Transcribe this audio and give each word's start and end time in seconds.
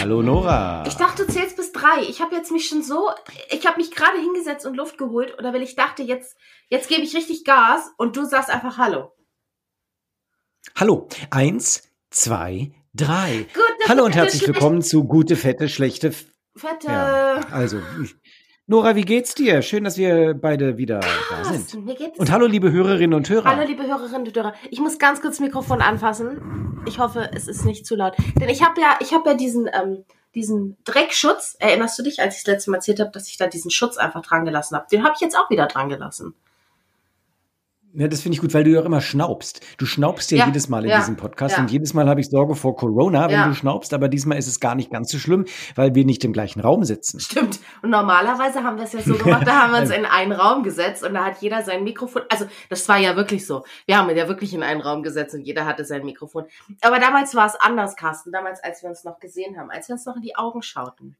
Hallo 0.00 0.22
Nora. 0.22 0.84
Ich 0.86 0.94
dachte, 0.94 1.26
du 1.26 1.32
zählst 1.32 1.56
bis 1.56 1.72
drei. 1.72 2.02
Ich 2.08 2.20
habe 2.20 2.36
jetzt 2.36 2.52
mich 2.52 2.68
schon 2.68 2.84
so, 2.84 3.10
ich 3.50 3.66
habe 3.66 3.78
mich 3.78 3.90
gerade 3.90 4.16
hingesetzt 4.16 4.64
und 4.64 4.76
Luft 4.76 4.96
geholt, 4.96 5.36
oder 5.36 5.52
weil 5.52 5.62
ich 5.62 5.74
dachte, 5.74 6.04
jetzt, 6.04 6.36
jetzt 6.68 6.88
gebe 6.88 7.02
ich 7.02 7.16
richtig 7.16 7.44
Gas 7.44 7.90
und 7.96 8.16
du 8.16 8.24
sagst 8.24 8.48
einfach 8.48 8.78
Hallo. 8.78 9.12
Hallo. 10.76 11.08
Eins, 11.30 11.82
zwei, 12.10 12.70
drei. 12.94 13.48
Gute, 13.52 13.88
Hallo 13.88 14.04
und 14.04 14.14
herzlich 14.14 14.46
willkommen 14.46 14.82
zu 14.82 15.02
Gute, 15.02 15.34
Fette, 15.34 15.68
Schlechte. 15.68 16.12
Fette. 16.54 16.86
ja, 16.86 17.40
also, 17.50 17.80
Nora, 18.70 18.94
wie 18.94 19.02
geht's 19.06 19.34
dir? 19.34 19.62
Schön, 19.62 19.84
dass 19.84 19.96
wir 19.96 20.34
beide 20.34 20.76
wieder 20.76 21.00
da 21.00 21.44
sind. 21.44 21.86
Mir 21.86 21.94
geht's. 21.94 22.18
Und 22.18 22.30
hallo, 22.30 22.44
liebe 22.44 22.70
Hörerinnen 22.70 23.14
und 23.14 23.26
Hörer. 23.30 23.48
Hallo, 23.48 23.66
liebe 23.66 23.86
Hörerinnen 23.86 24.28
und 24.28 24.36
Hörer. 24.36 24.52
Ich 24.70 24.78
muss 24.78 24.98
ganz 24.98 25.22
kurz 25.22 25.36
das 25.36 25.40
Mikrofon 25.40 25.80
anfassen. 25.80 26.82
Ich 26.84 26.98
hoffe, 26.98 27.30
es 27.32 27.48
ist 27.48 27.64
nicht 27.64 27.86
zu 27.86 27.96
laut. 27.96 28.14
Denn 28.38 28.50
ich 28.50 28.62
habe 28.62 28.78
ja, 28.78 28.98
ich 29.00 29.14
habe 29.14 29.30
ja 29.30 29.34
diesen, 29.34 29.70
ähm, 29.72 30.04
diesen 30.34 30.76
Dreckschutz. 30.84 31.56
Erinnerst 31.58 31.98
du 31.98 32.02
dich, 32.02 32.20
als 32.20 32.36
ich 32.36 32.44
das 32.44 32.52
letzte 32.56 32.70
Mal 32.70 32.76
erzählt 32.76 33.00
habe, 33.00 33.10
dass 33.10 33.28
ich 33.28 33.38
da 33.38 33.46
diesen 33.46 33.70
Schutz 33.70 33.96
einfach 33.96 34.20
dran 34.20 34.44
gelassen 34.44 34.76
habe? 34.76 34.84
Den 34.92 35.02
habe 35.02 35.14
ich 35.14 35.22
jetzt 35.22 35.34
auch 35.34 35.48
wieder 35.48 35.64
dran 35.64 35.88
gelassen. 35.88 36.34
Ja, 37.98 38.06
das 38.06 38.20
finde 38.20 38.36
ich 38.36 38.40
gut, 38.40 38.54
weil 38.54 38.62
du 38.62 38.70
ja 38.70 38.80
auch 38.80 38.84
immer 38.84 39.00
schnaubst. 39.00 39.60
Du 39.76 39.84
schnaubst 39.84 40.30
ja, 40.30 40.38
Ja, 40.38 40.46
jedes 40.46 40.68
Mal 40.68 40.84
in 40.84 40.90
ja, 40.90 40.98
diesem 40.98 41.16
Podcast 41.16 41.56
ja. 41.56 41.62
und 41.62 41.70
jedes 41.72 41.94
Mal 41.94 42.08
habe 42.08 42.20
ich 42.20 42.28
Sorge 42.30 42.54
vor 42.54 42.76
Corona, 42.76 43.28
wenn 43.28 43.48
du 43.48 43.54
schnaubst, 43.56 43.92
aber 43.92 44.08
diesmal 44.08 44.38
ist 44.38 44.46
es 44.46 44.60
gar 44.60 44.76
nicht 44.76 44.92
ganz 44.92 45.10
so 45.10 45.18
schlimm, 45.18 45.46
weil 45.74 45.96
wir 45.96 46.04
nicht 46.04 46.24
im 46.24 46.32
gleichen 46.32 46.60
Raum 46.60 46.84
sitzen. 46.84 47.18
Stimmt. 47.18 47.58
Und 47.82 47.90
normalerweise 47.90 48.62
haben 48.62 48.76
wir 48.76 48.84
es 48.84 48.92
ja 48.92 49.00
so 49.00 49.14
gemacht, 49.14 49.44
da 49.44 49.62
haben 49.62 49.72
wir 49.72 49.80
uns 49.80 49.90
in 49.96 50.04
einen 50.04 50.30
Raum 50.30 50.62
gesetzt 50.62 51.02
und 51.02 51.12
da 51.14 51.24
hat 51.24 51.42
jeder 51.42 51.62
sein 51.62 51.82
Mikrofon. 51.82 52.22
Also 52.28 52.46
das 52.70 52.88
war 52.88 52.98
ja 52.98 53.16
wirklich 53.16 53.44
so. 53.44 53.64
Wir 53.86 53.98
haben 53.98 54.08
ja 54.14 54.28
wirklich 54.28 54.54
in 54.54 54.62
einen 54.62 54.80
Raum 54.80 55.02
gesetzt 55.02 55.34
und 55.34 55.40
jeder 55.40 55.66
hatte 55.66 55.84
sein 55.84 56.04
Mikrofon. 56.04 56.44
Aber 56.82 57.00
damals 57.00 57.34
war 57.34 57.46
es 57.46 57.56
anders, 57.56 57.96
Carsten. 57.96 58.30
Damals, 58.30 58.62
als 58.62 58.80
wir 58.84 58.90
uns 58.90 59.02
noch 59.02 59.18
gesehen 59.18 59.58
haben, 59.58 59.72
als 59.72 59.88
wir 59.88 59.94
uns 59.94 60.06
noch 60.06 60.14
in 60.14 60.22
die 60.22 60.36
Augen 60.36 60.62
schauten. 60.62 61.16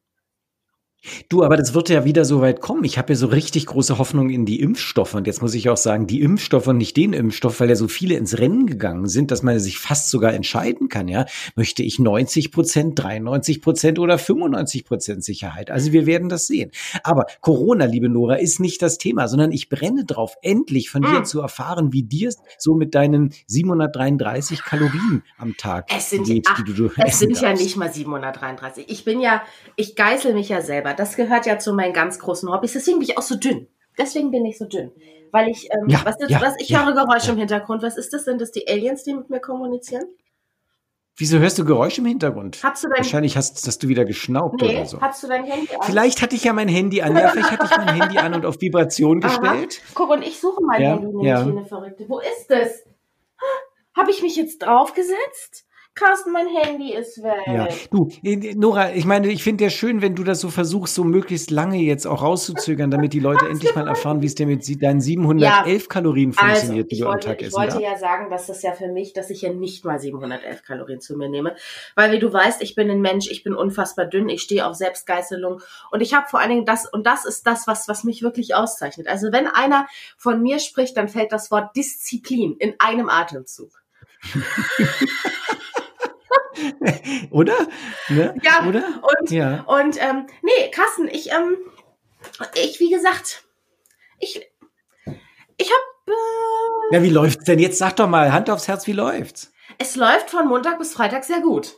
Du, 1.29 1.45
aber 1.45 1.57
das 1.57 1.75
wird 1.75 1.89
ja 1.91 2.05
wieder 2.05 2.25
so 2.25 2.41
weit 2.41 2.61
kommen. 2.61 2.83
Ich 2.83 2.99
habe 2.99 3.13
ja 3.13 3.17
so 3.17 3.29
richtig 3.29 3.67
große 3.67 3.99
Hoffnung 3.99 4.31
in 4.31 4.45
die 4.47 4.61
Impfstoffe. 4.61 5.15
Und 5.15 5.29
jetzt 5.29 5.41
muss 5.41 5.55
ich 5.55 5.69
auch 5.71 5.77
sagen, 5.77 6.09
die 6.09 6.21
Impfstoffe 6.23 6.67
und 6.67 6.77
nicht 6.77 6.97
den 6.97 7.13
Impfstoff, 7.13 7.61
weil 7.61 7.69
ja 7.69 7.77
so 7.77 7.87
viele 7.87 8.17
ins 8.17 8.39
Rennen 8.39 8.67
gegangen 8.67 9.07
sind, 9.07 9.31
dass 9.31 9.45
man 9.45 9.59
sich 9.61 9.79
fast 9.79 10.11
sogar 10.11 10.35
entscheiden 10.35 10.89
kann, 10.89 11.07
ja. 11.07 11.27
Möchte 11.55 11.85
ich 11.85 12.01
90 12.01 12.51
Prozent, 12.51 12.99
93 12.99 13.63
Prozent 13.63 13.99
oder 14.01 14.19
95 14.19 14.85
Prozent 14.85 15.25
Sicherheit? 15.25 15.71
Also 15.71 15.93
wir 15.93 16.05
werden 16.07 16.29
das 16.29 16.49
sehen. 16.49 16.73
Aber 17.05 17.27
Corona, 17.41 17.85
liebe 17.85 18.09
Nora, 18.09 18.35
ist 18.35 18.59
nicht 18.59 18.83
das 18.83 18.99
Thema, 18.99 19.29
sondern 19.29 19.53
ich 19.53 19.69
brenne 19.69 20.05
drauf, 20.05 20.35
endlich 20.43 20.91
von 20.91 21.03
dir 21.03 21.21
Mm. 21.21 21.25
zu 21.25 21.41
erfahren, 21.41 21.93
wie 21.93 22.03
dir 22.03 22.29
es 22.29 22.39
so 22.59 22.75
mit 22.75 22.95
deinen 22.97 23.33
733 23.47 24.63
Kalorien 24.65 25.23
am 25.39 25.57
Tag 25.57 25.87
Es 25.97 26.11
sind, 26.11 26.25
geht, 26.27 26.47
ach, 26.49 26.63
die 26.65 26.75
du 26.75 26.87
es 26.87 26.93
essen 26.99 27.19
sind 27.19 27.41
ja 27.41 27.49
darfst. 27.51 27.63
nicht 27.65 27.77
mal 27.77 27.93
733. 27.93 28.87
Ich 28.89 29.05
bin 29.05 29.21
ja, 29.21 29.43
ich 29.77 29.95
geißel 29.97 30.35
mich 30.35 30.49
ja 30.49 30.61
selber. 30.61 30.88
Das 30.95 31.17
gehört 31.17 31.47
ja 31.47 31.59
zu 31.59 31.73
meinen 31.73 31.93
ganz 31.93 32.19
großen 32.19 32.51
Hobbys. 32.51 32.73
Deswegen 32.73 32.99
bin 32.99 33.09
ich 33.09 33.19
auch 33.19 33.23
so 33.23 33.37
dünn. 33.37 33.69
Deswegen 33.99 34.31
bin 34.31 34.45
ich 34.45 34.59
so 34.59 34.65
dünn. 34.65 34.93
Weil 35.31 35.49
ich, 35.49 35.69
ähm, 35.73 35.89
Ja, 35.89 36.01
was, 36.05 36.19
ist, 36.21 36.31
ja, 36.31 36.41
was 36.41 36.55
ich 36.59 36.69
ja, 36.69 36.85
höre 36.85 36.95
Geräusche 36.95 37.33
im 37.33 37.39
Hintergrund. 37.39 37.83
Was 37.83 37.97
ist 37.97 38.13
das? 38.13 38.25
Sind 38.25 38.41
das 38.41 38.51
die 38.51 38.67
Aliens, 38.69 39.05
die 39.05 39.15
mit 39.15 39.29
mir 39.31 39.41
kommunizieren? 39.41 40.05
Wieso 41.17 41.41
hörst 41.41 41.59
du 41.59 41.65
Geräusche 41.65 42.01
im 42.01 42.07
Hintergrund? 42.07 42.63
Wahrscheinlich 42.63 43.37
hast, 43.37 43.67
hast 43.67 43.83
du 43.83 43.89
wieder 43.89 44.05
geschnaubt 44.05 44.63
nee, 44.63 44.77
oder 44.77 44.87
so. 44.87 45.01
hast 45.01 45.21
du 45.25 45.27
dein 45.27 45.45
Handy 45.45 45.75
an? 45.75 45.83
Vielleicht 45.83 46.23
hatte 46.23 46.37
ich 46.37 46.45
ja 46.45 46.53
mein 46.53 46.69
Handy 46.69 47.03
an. 47.03 47.17
Ja, 47.17 47.31
vielleicht 47.31 47.51
hatte 47.51 47.65
ich 47.65 47.77
mein 47.77 48.01
Handy 48.01 48.19
an 48.19 48.35
und 48.35 48.47
auf 48.47 48.61
Vibration 48.61 49.25
Aha. 49.25 49.37
gestellt. 49.37 49.83
Guck, 49.95 50.11
und 50.11 50.23
ich 50.23 50.39
suche 50.39 50.63
mein 50.63 50.81
Handy 50.81 51.07
nämlich 51.07 51.27
ja. 51.27 51.41
eine 51.41 51.65
Verrückte. 51.65 52.09
Wo 52.09 52.21
ist 52.21 52.49
es? 52.51 52.85
Habe 53.97 54.13
ich 54.13 54.23
mich 54.23 54.37
jetzt 54.37 54.59
draufgesetzt? 54.59 55.67
Carsten, 55.99 56.33
mein 56.33 56.47
Handy 56.47 56.95
ist 56.95 57.23
weg. 57.23 57.43
Ja, 57.47 57.69
du, 57.91 58.09
Nora, 58.57 58.93
ich 58.95 59.05
meine, 59.05 59.29
ich 59.29 59.43
finde 59.43 59.65
ja 59.65 59.71
schön, 59.71 60.01
wenn 60.01 60.15
du 60.15 60.23
das 60.23 60.41
so 60.41 60.49
versuchst, 60.49 60.95
so 60.95 61.03
möglichst 61.03 61.51
lange 61.51 61.79
jetzt 61.79 62.07
auch 62.07 62.23
rauszuzögern, 62.23 62.91
damit 62.91 63.13
die 63.13 63.21
Leute 63.21 63.49
endlich 63.49 63.75
mal 63.75 63.89
erfahren, 63.89 64.23
wie 64.23 64.27
es 64.27 64.35
dir 64.35 64.47
mit 64.47 64.83
deinen 64.83 65.01
711 65.01 65.89
Kalorien 65.89 66.33
Also, 66.37 66.47
funktioniert, 66.47 66.91
die 66.91 66.95
ich 66.95 67.01
du 67.01 67.07
am 67.07 67.15
wollte, 67.15 67.27
Tag 67.29 67.41
ich 67.41 67.49
essen 67.49 67.57
wollte 67.57 67.73
darfst. 67.73 67.83
ja 67.83 67.99
sagen, 67.99 68.31
dass 68.31 68.47
das 68.47 68.63
ja 68.63 68.73
für 68.73 68.89
mich, 68.89 69.13
dass 69.13 69.31
ich 69.31 69.43
ja 69.43 69.53
nicht 69.53 69.85
mal 69.85 69.99
711 69.99 70.63
Kalorien 70.63 71.01
zu 71.01 71.17
mir 71.17 71.29
nehme. 71.29 71.57
Weil, 71.95 72.13
wie 72.13 72.19
du 72.21 72.33
weißt, 72.33 72.63
ich 72.63 72.75
bin 72.75 72.91
ein 72.91 73.01
Mensch, 73.01 73.29
ich 73.31 73.43
bin 73.43 73.55
unfassbar 73.55 74.07
dünn, 74.07 74.29
ich 74.29 74.43
stehe 74.43 74.67
auf 74.67 74.75
Selbstgeißelung 74.77 75.61
und 75.91 76.01
ich 76.01 76.15
habe 76.15 76.29
vor 76.29 76.41
allen 76.41 76.51
Dingen 76.51 76.65
das, 76.65 76.87
und 76.87 77.07
das 77.07 77.25
ist 77.25 77.47
das, 77.47 77.67
was, 77.67 77.89
was 77.89 78.05
mich 78.05 78.23
wirklich 78.23 78.55
auszeichnet. 78.55 79.09
Also, 79.09 79.33
wenn 79.33 79.47
einer 79.47 79.87
von 80.17 80.43
mir 80.43 80.61
spricht, 80.61 80.97
dann 80.97 81.09
fällt 81.09 81.33
das 81.33 81.51
Wort 81.51 81.75
Disziplin 81.77 82.55
in 82.59 82.75
einem 82.79 83.09
Atemzug. 83.09 83.71
Oder? 87.31 87.57
Ne? 88.09 88.35
Ja, 88.43 88.67
Oder? 88.67 88.85
Und, 89.21 89.31
Ja. 89.31 89.63
und 89.67 89.97
ähm, 90.01 90.27
nee, 90.43 90.71
Carsten, 90.73 91.09
ich, 91.09 91.31
ähm, 91.31 91.57
ich, 92.55 92.81
wie 92.81 92.91
gesagt, 92.91 93.45
ich, 94.19 94.41
ich 95.57 95.71
hab, 95.71 96.09
äh, 96.09 96.95
Ja, 96.97 97.03
wie 97.03 97.11
läuft's 97.11 97.45
denn? 97.45 97.59
Jetzt 97.59 97.79
sag 97.79 97.97
doch 97.97 98.09
mal, 98.09 98.33
Hand 98.33 98.51
aufs 98.51 98.69
Herz, 98.69 98.87
wie 98.87 98.93
läuft's? 98.93 99.53
es 99.79 99.95
läuft 99.97 100.31
von 100.31 100.49
Montag 100.49 100.79
bis 100.79 100.93
Freitag 100.95 101.25
sehr 101.25 101.41
gut. 101.41 101.75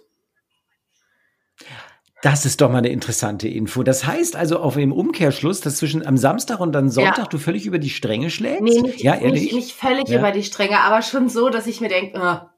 Das 2.23 2.45
ist 2.45 2.61
doch 2.61 2.71
mal 2.71 2.79
eine 2.79 2.91
interessante 2.91 3.49
Info. 3.49 3.83
Das 3.83 4.05
heißt 4.07 4.37
also 4.37 4.59
auf 4.59 4.75
dem 4.75 4.93
Umkehrschluss, 4.93 5.63
dass 5.63 5.77
zwischen 5.77 6.07
am 6.07 6.19
Samstag 6.19 6.61
und 6.61 6.73
dann 6.73 6.91
Sonntag 6.91 7.17
Ja. 7.19 7.25
du 7.27 7.39
völlig 7.39 7.65
über 7.65 7.79
die 7.79 7.89
Stränge 7.89 8.29
schlägst? 8.31 8.61
Nee, 8.63 8.81
nicht, 8.83 9.03
ja, 9.03 9.15
ehrlich? 9.15 9.45
nicht, 9.45 9.55
nicht 9.55 9.73
völlig 9.73 10.07
Ja. 10.09 10.19
über 10.19 10.31
die 10.31 10.43
Stränge, 10.43 10.81
aber 10.81 11.01
schon 11.01 11.31
so, 11.31 11.49
dass 11.49 11.67
ich 11.67 11.81
mir 11.81 11.89
denke, 11.89 12.50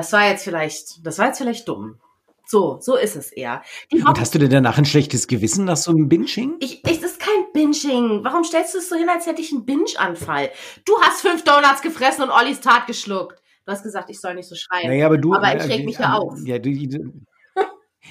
das 0.00 0.12
war 0.14 0.26
jetzt 0.28 0.44
vielleicht, 0.44 1.06
das 1.06 1.18
war 1.18 1.26
jetzt 1.26 1.38
vielleicht 1.38 1.68
dumm. 1.68 1.98
So, 2.46 2.78
so 2.80 2.96
ist 2.96 3.16
es 3.16 3.30
eher. 3.30 3.62
Die 3.92 4.02
Und 4.02 4.18
hast 4.18 4.34
du 4.34 4.38
denn 4.38 4.50
danach 4.50 4.78
ein 4.78 4.86
schlechtes 4.86 5.28
Gewissen 5.28 5.66
nach 5.66 5.76
so 5.76 5.90
einem 5.90 6.08
Binging? 6.08 6.56
ich, 6.58 6.82
das 6.82 6.96
ist 6.96 7.20
kein 7.20 7.52
Binging. 7.52 8.24
Warum 8.24 8.42
stellst 8.42 8.74
du 8.74 8.78
es 8.78 8.88
so 8.88 8.96
hin, 8.96 9.08
als 9.08 9.26
hätte 9.26 9.42
ich 9.42 9.52
einen 9.52 9.66
Binge-Anfall? 9.66 10.50
Du 10.86 10.98
hast 11.02 11.20
fünf 11.20 11.44
Donuts 11.44 11.82
gefressen 11.82 12.24
und 12.24 12.30
Ollis 12.30 12.60
Tat 12.60 12.86
geschluckt. 12.86 13.40
Du 13.66 13.72
hast 13.72 13.82
gesagt, 13.82 14.08
ich 14.08 14.20
soll 14.20 14.34
nicht 14.34 14.48
so 14.48 14.56
schreien. 14.56 14.88
Naja, 14.88 15.06
aber 15.06 15.18
du. 15.18 15.34
Aber 15.34 15.54
ich 15.54 15.62
äh, 15.62 15.66
reg 15.66 15.84
mich 15.84 15.98
ja 15.98 16.14
auf. 16.14 16.38
Ja, 16.44 16.58
du, 16.58 16.70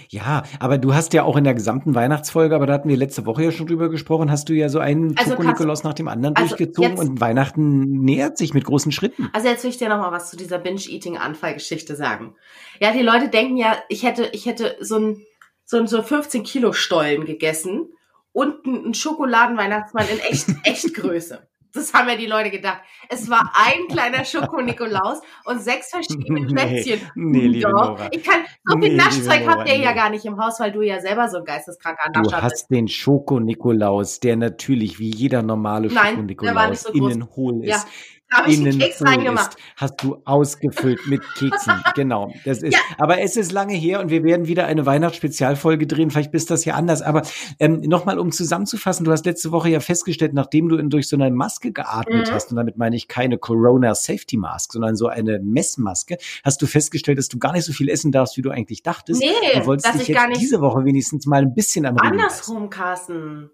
ja, 0.10 0.44
aber 0.60 0.78
du 0.78 0.94
hast 0.94 1.14
ja 1.14 1.24
auch 1.24 1.36
in 1.36 1.44
der 1.44 1.56
gesamten 1.56 1.96
Weihnachtsfolge, 1.96 2.56
aber 2.56 2.68
da 2.68 2.74
hatten 2.74 2.90
wir 2.90 2.98
letzte 2.98 3.26
Woche 3.26 3.44
ja 3.44 3.52
schon 3.52 3.68
drüber 3.68 3.90
gesprochen, 3.90 4.30
hast 4.30 4.48
du 4.50 4.54
ja 4.54 4.70
so 4.70 4.80
einen 4.80 5.18
Also 5.18 5.36
nach 5.84 5.94
dem 5.94 6.08
anderen 6.08 6.36
also 6.36 6.56
durchgezogen 6.56 6.92
jetzt- 6.92 7.00
und 7.00 7.22
Weihnachten 7.22 8.02
nähert 8.02 8.38
sich 8.38 8.54
mit 8.54 8.66
großen 8.66 8.92
Schritten. 8.92 9.30
Also 9.34 9.48
jetzt 9.48 9.64
will 9.64 9.72
ich 9.72 9.78
dir 9.78 9.90
noch 9.90 9.98
mal 9.98 10.12
was 10.12 10.30
zu 10.30 10.38
dieser 10.38 10.60
Binge-Eating-Anfall-Geschichte 10.60 11.96
sagen. 11.96 12.36
Ja, 12.80 12.92
die 12.92 13.02
Leute 13.02 13.30
denken 13.30 13.58
ja, 13.58 13.78
ich 13.90 14.04
hätte, 14.04 14.30
ich 14.32 14.46
hätte 14.46 14.78
so 14.80 14.98
ein, 14.98 15.26
so 15.66 15.78
ein 15.78 15.88
so 15.88 16.02
15 16.02 16.44
Kilo 16.44 16.72
Stollen 16.72 17.26
gegessen 17.26 17.90
und 18.32 18.66
einen 18.66 18.84
einen 18.86 18.94
Schokoladenweihnachtsmann 18.94 20.06
in 20.10 20.20
echt, 20.20 20.48
echt 20.64 20.94
Größe. 20.94 21.49
Das 21.74 21.94
haben 21.94 22.09
ja 22.09 22.16
die 22.16 22.25
Leute 22.25 22.50
gedacht. 22.50 22.81
Es 23.09 23.30
war 23.30 23.52
ein 23.56 23.88
kleiner 23.90 24.25
Schoko-Nikolaus 24.25 25.22
und 25.46 25.62
sechs 25.62 25.90
verschiedene 25.91 26.40
Nee, 26.47 26.53
Plätzchen. 26.53 27.00
nee, 27.16 27.47
liebe 27.47 27.69
Doch. 27.69 27.90
Nora. 27.90 28.07
Ich 28.12 28.24
kann, 28.24 28.41
so 28.66 28.75
Nee, 28.78 28.88
viel 28.88 28.97
Naschzeug 28.97 29.40
liebe 29.41 29.52
habt 29.52 29.69
ihr 29.69 29.75
Nora, 29.78 29.84
ja 29.85 29.90
nee. 29.91 29.96
gar 29.96 30.09
nicht 30.09 30.25
im 30.25 30.38
Haus, 30.44 30.59
weil 30.59 30.72
du 30.72 30.81
ja 30.81 31.00
selber 31.00 31.28
so 31.30 31.38
ein 31.38 31.46
geisteskranker 31.46 32.12
Du 32.12 32.21
Nascher 32.21 32.42
bist. 32.42 32.44
hast 32.54 32.68
den 32.71 32.88
Schoko-Nikolaus, 32.88 34.19
der 34.19 34.36
natürlich 34.36 35.00
wie 35.00 35.12
jeder 35.13 35.42
normale 35.44 35.89
Schoko-Nikolaus 35.89 36.81
so 36.83 36.92
innen 36.94 37.27
hohl 37.36 37.63
ist. 37.63 37.69
Ja, 37.69 37.83
Innen 38.48 38.81
reingemacht. 39.02 39.56
ist, 39.56 39.64
hast 39.78 40.04
du 40.04 40.22
ausgefüllt 40.26 41.00
mit 41.08 41.22
Keksen. 41.36 41.74
genau, 41.96 42.31
das 42.46 42.62
ist. 42.62 42.74
Ja. 42.74 42.80
Aber 43.00 43.20
es 43.22 43.36
ist 43.36 43.52
lange 43.52 43.74
her 43.74 44.00
und 44.02 44.10
wir 44.10 44.24
werden 44.24 44.48
wieder 44.48 44.66
eine 44.68 44.86
Weihnachtsspezialfolge 44.86 45.88
drehen. 45.88 46.12
Vielleicht 46.12 46.31
bist 46.31 46.52
das 46.52 46.64
ja 46.66 46.76
anders. 46.76 47.02
Aber 47.02 47.24
ähm, 47.60 47.81
nochmal, 47.81 48.20
um 48.20 48.31
zusammenzufassen, 48.31 49.04
du 49.04 49.12
hast 49.12 49.26
letzte 49.26 49.52
Woche 49.52 49.70
ja 49.70 49.80
festgestellt, 49.80 50.34
nachdem 50.34 50.70
du 50.70 50.78
in, 50.78 50.90
durch 50.90 51.08
so 51.08 51.16
eine 51.16 51.31
Maske 51.31 51.72
geatmet 51.72 52.30
Mhm. 52.30 52.34
hast, 52.34 52.52
und 52.52 52.58
damit 52.58 52.78
meine 52.78 52.96
ich 52.96 53.08
keine 53.08 53.38
Corona 53.38 53.96
Safety 53.96 54.38
Mask, 54.38 54.74
sondern 54.74 54.96
so 54.96 55.08
eine 55.08 55.40
Messmaske, 55.40 56.18
hast 56.44 56.62
du 56.62 56.68
festgestellt, 56.68 57.18
dass 57.18 57.30
du 57.30 57.40
gar 57.40 57.54
nicht 57.54 57.66
so 57.66 57.74
viel 57.74 57.90
essen 57.90 58.12
darfst, 58.12 58.38
wie 58.38 58.42
du 58.42 58.52
eigentlich 58.52 58.84
dachtest. 58.84 59.22
Nee, 59.22 59.60
du 59.60 59.66
wolltest 59.66 59.88
dass 59.88 59.94
dich 59.94 60.02
ich 60.04 60.08
jetzt 60.10 60.18
gar 60.18 60.28
nicht- 60.28 60.40
diese 60.42 60.62
Woche 60.62 60.86
wenigstens 60.86 61.25
mal 61.25 61.42
ein 61.42 61.54
bisschen 61.56 61.86
am. 61.86 61.98
Andersrum, 61.98 62.70
Carsten. 62.70 63.50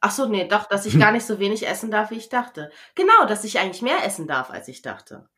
Ach 0.00 0.10
so, 0.10 0.28
nee, 0.28 0.46
doch, 0.46 0.66
dass 0.66 0.86
ich 0.86 0.98
gar 0.98 1.12
nicht 1.12 1.24
so 1.24 1.38
wenig 1.38 1.66
essen 1.66 1.90
darf, 1.90 2.10
wie 2.10 2.16
ich 2.16 2.28
dachte. 2.28 2.70
Genau, 2.94 3.26
dass 3.26 3.44
ich 3.44 3.58
eigentlich 3.58 3.82
mehr 3.82 4.04
essen 4.04 4.26
darf, 4.26 4.50
als 4.50 4.68
ich 4.68 4.82
dachte. 4.82 5.28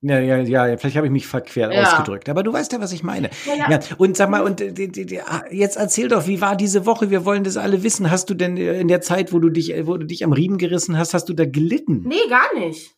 Ja, 0.00 0.20
ja, 0.20 0.36
ja, 0.36 0.76
vielleicht 0.76 0.96
habe 0.96 1.08
ich 1.08 1.12
mich 1.12 1.26
verquert 1.26 1.74
Ja. 1.74 1.82
ausgedrückt. 1.82 2.28
Aber 2.28 2.44
du 2.44 2.52
weißt 2.52 2.72
ja, 2.72 2.80
was 2.80 2.92
ich 2.92 3.02
meine. 3.02 3.30
Ja, 3.46 3.68
ja. 3.68 3.80
Und 3.98 4.16
sag 4.16 4.30
mal, 4.30 4.42
und 4.42 4.60
äh, 4.60 5.20
ah, 5.26 5.42
jetzt 5.50 5.76
erzähl 5.76 6.06
doch, 6.08 6.28
wie 6.28 6.40
war 6.40 6.54
diese 6.54 6.86
Woche? 6.86 7.10
Wir 7.10 7.24
wollen 7.24 7.42
das 7.42 7.56
alle 7.56 7.82
wissen. 7.82 8.08
Hast 8.10 8.30
du 8.30 8.34
denn 8.34 8.56
äh, 8.56 8.80
in 8.80 8.86
der 8.86 9.00
Zeit, 9.00 9.32
wo 9.32 9.40
du 9.40 9.48
dich, 9.48 9.74
äh, 9.74 9.88
wo 9.88 9.96
du 9.96 10.06
dich 10.06 10.24
am 10.24 10.32
Riemen 10.32 10.58
gerissen 10.58 10.96
hast, 10.96 11.14
hast 11.14 11.28
du 11.28 11.34
da 11.34 11.46
gelitten? 11.46 12.04
Nee, 12.06 12.28
gar 12.28 12.54
nicht. 12.54 12.94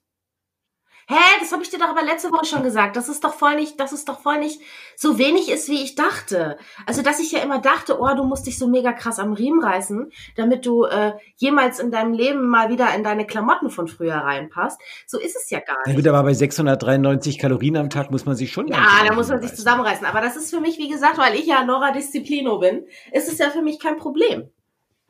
Hä, 1.11 1.41
das 1.41 1.51
habe 1.51 1.65
ich 1.65 1.71
dir 1.71 1.81
doch 1.81 1.89
aber 1.89 2.05
letzte 2.05 2.31
Woche 2.31 2.45
schon 2.47 2.63
gesagt. 2.63 2.95
Das 2.95 3.09
ist 3.09 3.25
doch 3.25 3.35
voll 3.35 3.57
nicht, 3.57 3.81
dass 3.81 3.91
es 3.91 4.05
doch 4.05 4.21
voll 4.21 4.39
nicht 4.39 4.61
so 4.95 5.19
wenig 5.19 5.51
ist, 5.51 5.69
wie 5.69 5.83
ich 5.83 5.97
dachte. 5.97 6.57
Also, 6.87 7.03
dass 7.03 7.19
ich 7.19 7.33
ja 7.33 7.41
immer 7.41 7.59
dachte, 7.59 7.99
oh, 7.99 8.15
du 8.15 8.23
musst 8.23 8.47
dich 8.47 8.57
so 8.57 8.69
mega 8.69 8.93
krass 8.93 9.19
am 9.19 9.33
Riemen 9.33 9.61
reißen, 9.61 10.13
damit 10.37 10.67
du 10.67 10.85
äh, 10.85 11.15
jemals 11.35 11.81
in 11.81 11.91
deinem 11.91 12.13
Leben 12.13 12.49
mal 12.49 12.69
wieder 12.69 12.95
in 12.95 13.03
deine 13.03 13.27
Klamotten 13.27 13.71
von 13.71 13.89
früher 13.89 14.15
reinpasst. 14.15 14.81
So 15.09 15.19
ist 15.19 15.35
es 15.35 15.51
ja 15.51 15.59
gar 15.59 15.79
Na 15.85 15.93
nicht. 15.93 15.97
gut, 15.97 16.07
aber 16.07 16.23
bei 16.23 16.33
693 16.33 17.41
Kalorien 17.41 17.77
am 17.77 17.91
Tag 17.91 18.13
muss 18.13 18.25
man 18.25 18.37
sich 18.37 18.53
schon. 18.53 18.69
Ja, 18.69 18.79
da 19.05 19.13
muss 19.13 19.27
man 19.27 19.41
sich 19.41 19.51
reißen. 19.51 19.57
zusammenreißen. 19.57 20.07
Aber 20.07 20.21
das 20.21 20.37
ist 20.37 20.51
für 20.51 20.61
mich, 20.61 20.79
wie 20.79 20.89
gesagt, 20.89 21.19
weil 21.19 21.35
ich 21.35 21.47
ja 21.47 21.65
Nora 21.65 21.91
Disciplino 21.91 22.61
bin, 22.61 22.87
ist 23.11 23.29
es 23.29 23.39
ja 23.39 23.51
für 23.51 23.63
mich 23.63 23.81
kein 23.81 23.97
Problem. 23.97 24.49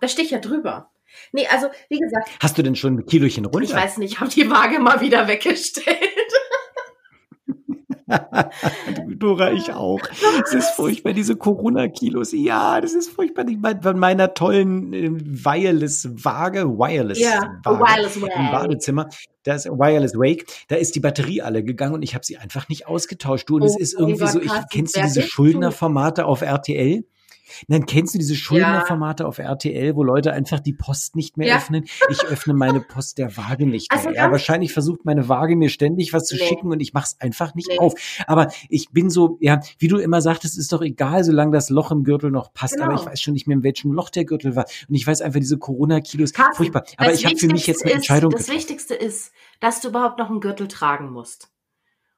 Da 0.00 0.08
stehe 0.08 0.25
ich 0.25 0.31
ja 0.31 0.38
drüber. 0.38 0.91
Nee, 1.33 1.47
also, 1.49 1.69
wie 1.89 1.99
gesagt, 1.99 2.31
Hast 2.41 2.59
du 2.59 2.62
denn 2.62 2.77
schon 2.77 2.99
ein 2.99 3.07
Kilochen 3.07 3.45
runter? 3.47 3.62
ich 3.62 3.75
weiß 3.75 3.99
nicht, 3.99 4.12
ich 4.15 4.21
habe 4.21 4.31
die 4.31 4.51
Waage 4.51 4.79
mal 4.79 5.01
wieder 5.01 5.29
weggestellt. 5.29 5.87
Du, 8.97 9.15
Dora, 9.15 9.53
ich 9.53 9.73
auch. 9.73 10.01
Es 10.45 10.53
ist 10.53 10.71
furchtbar, 10.71 11.12
diese 11.12 11.37
Corona-Kilos. 11.37 12.33
Ja, 12.33 12.81
das 12.81 12.93
ist 12.93 13.11
furchtbar. 13.11 13.45
Bei 13.45 13.93
meiner 13.93 14.35
tollen 14.35 14.93
äh, 14.93 15.11
Wireless-Waage, 15.12 16.67
Wireless-Waage 16.77 17.65
Wireless 17.65 18.17
im. 18.17 18.23
Badezimmer, 18.23 19.09
da 19.45 19.55
ist 19.55 19.67
Wireless 19.67 20.15
Wake, 20.15 20.47
da 20.69 20.77
ist 20.77 20.95
die 20.95 21.01
Batterie 21.01 21.43
alle 21.43 21.63
gegangen 21.63 21.95
und 21.95 22.03
ich 22.03 22.15
habe 22.15 22.25
sie 22.25 22.37
einfach 22.37 22.69
nicht 22.69 22.89
ausgetauscht. 22.89 23.49
Du, 23.49 23.56
und 23.56 23.63
es 23.63 23.77
Oh 23.77 23.81
ist 23.81 23.95
irgendwie 23.95 24.27
so, 24.27 24.41
ich, 24.41 24.53
kennst 24.73 24.97
du 24.97 25.03
diese? 25.03 25.23
Schuldnerformate 25.23 26.25
auf 26.25 26.43
RTL? 26.43 27.05
Nein, 27.69 27.87
kennst 27.87 28.14
du 28.14 28.19
diese 28.19 28.35
Schuldnerformate 28.35 29.26
auf 29.26 29.38
RTL, 29.38 29.94
wo 29.97 30.02
Leute 30.05 30.32
einfach 30.32 30.61
die 30.61 30.73
Post 30.73 31.17
nicht 31.17 31.37
mehr 31.37 31.49
Ja. 31.49 31.56
öffnen? 31.56 31.85
Ich 32.08 32.25
öffne 32.25 32.55
meine 32.55 32.81
Post 32.81 33.19
der 33.19 33.37
Waage 33.37 33.67
nicht 33.67 33.91
Also 33.91 34.06
mehr. 34.08 34.17
Ja, 34.17 34.23
ganz- 34.23 34.32
wahrscheinlich 34.32 34.73
versucht 34.73 35.05
meine 35.05 35.29
Waage 35.29 35.56
mir 35.56 35.69
ständig 35.69 36.12
was 36.12 36.25
zu 36.25 36.37
Nee. 36.37 36.47
schicken 36.47 36.70
und 36.73 36.81
ich 36.81 36.93
mach's 36.93 37.17
einfach 37.20 37.55
nicht 37.55 37.69
Nee. 37.69 37.79
auf. 37.79 37.94
Aber 38.26 38.49
ich 38.69 38.91
bin 38.91 39.11
so, 39.11 39.37
ja, 39.41 39.61
wie 39.79 39.88
du 39.88 39.99
immer 39.99 40.20
sagtest, 40.23 40.58
ist 40.58 40.73
doch 40.73 40.82
egal, 40.82 41.25
solange 41.25 41.52
das 41.52 41.70
Loch 41.70 41.91
im 41.91 42.05
Gürtel 42.05 42.31
noch 42.31 42.52
passt. 42.52 42.75
Genau. 42.75 42.87
Aber 42.87 42.94
ich 42.94 43.06
weiß 43.06 43.20
schon 43.20 43.35
nicht 43.35 43.47
mehr, 43.47 43.56
in 43.56 43.62
welchem 43.62 43.93
Loch 43.93 44.11
der 44.11 44.25
Gürtel 44.25 44.56
war. 44.56 44.64
Und 44.88 44.94
ich 44.94 45.06
weiß 45.06 45.20
einfach, 45.23 45.41
diese 45.41 45.58
Corona-Kilos, 45.58 46.32
furchtbar. 46.55 46.85
Aber 46.96 47.11
das 47.11 47.19
ich 47.20 47.26
habe 47.26 47.37
für 47.37 47.49
mich 47.49 47.67
jetzt 47.67 47.85
eine 47.85 47.94
Entscheidung 47.94 48.32
ist, 48.32 48.49
Das. 48.49 48.55
Wichtigste 48.55 48.94
ist, 48.94 49.32
dass 49.61 49.81
du 49.81 49.88
überhaupt 49.88 50.19
noch 50.19 50.31
einen 50.31 50.41
Gürtel 50.41 50.69
tragen 50.69 51.11
musst. 51.11 51.49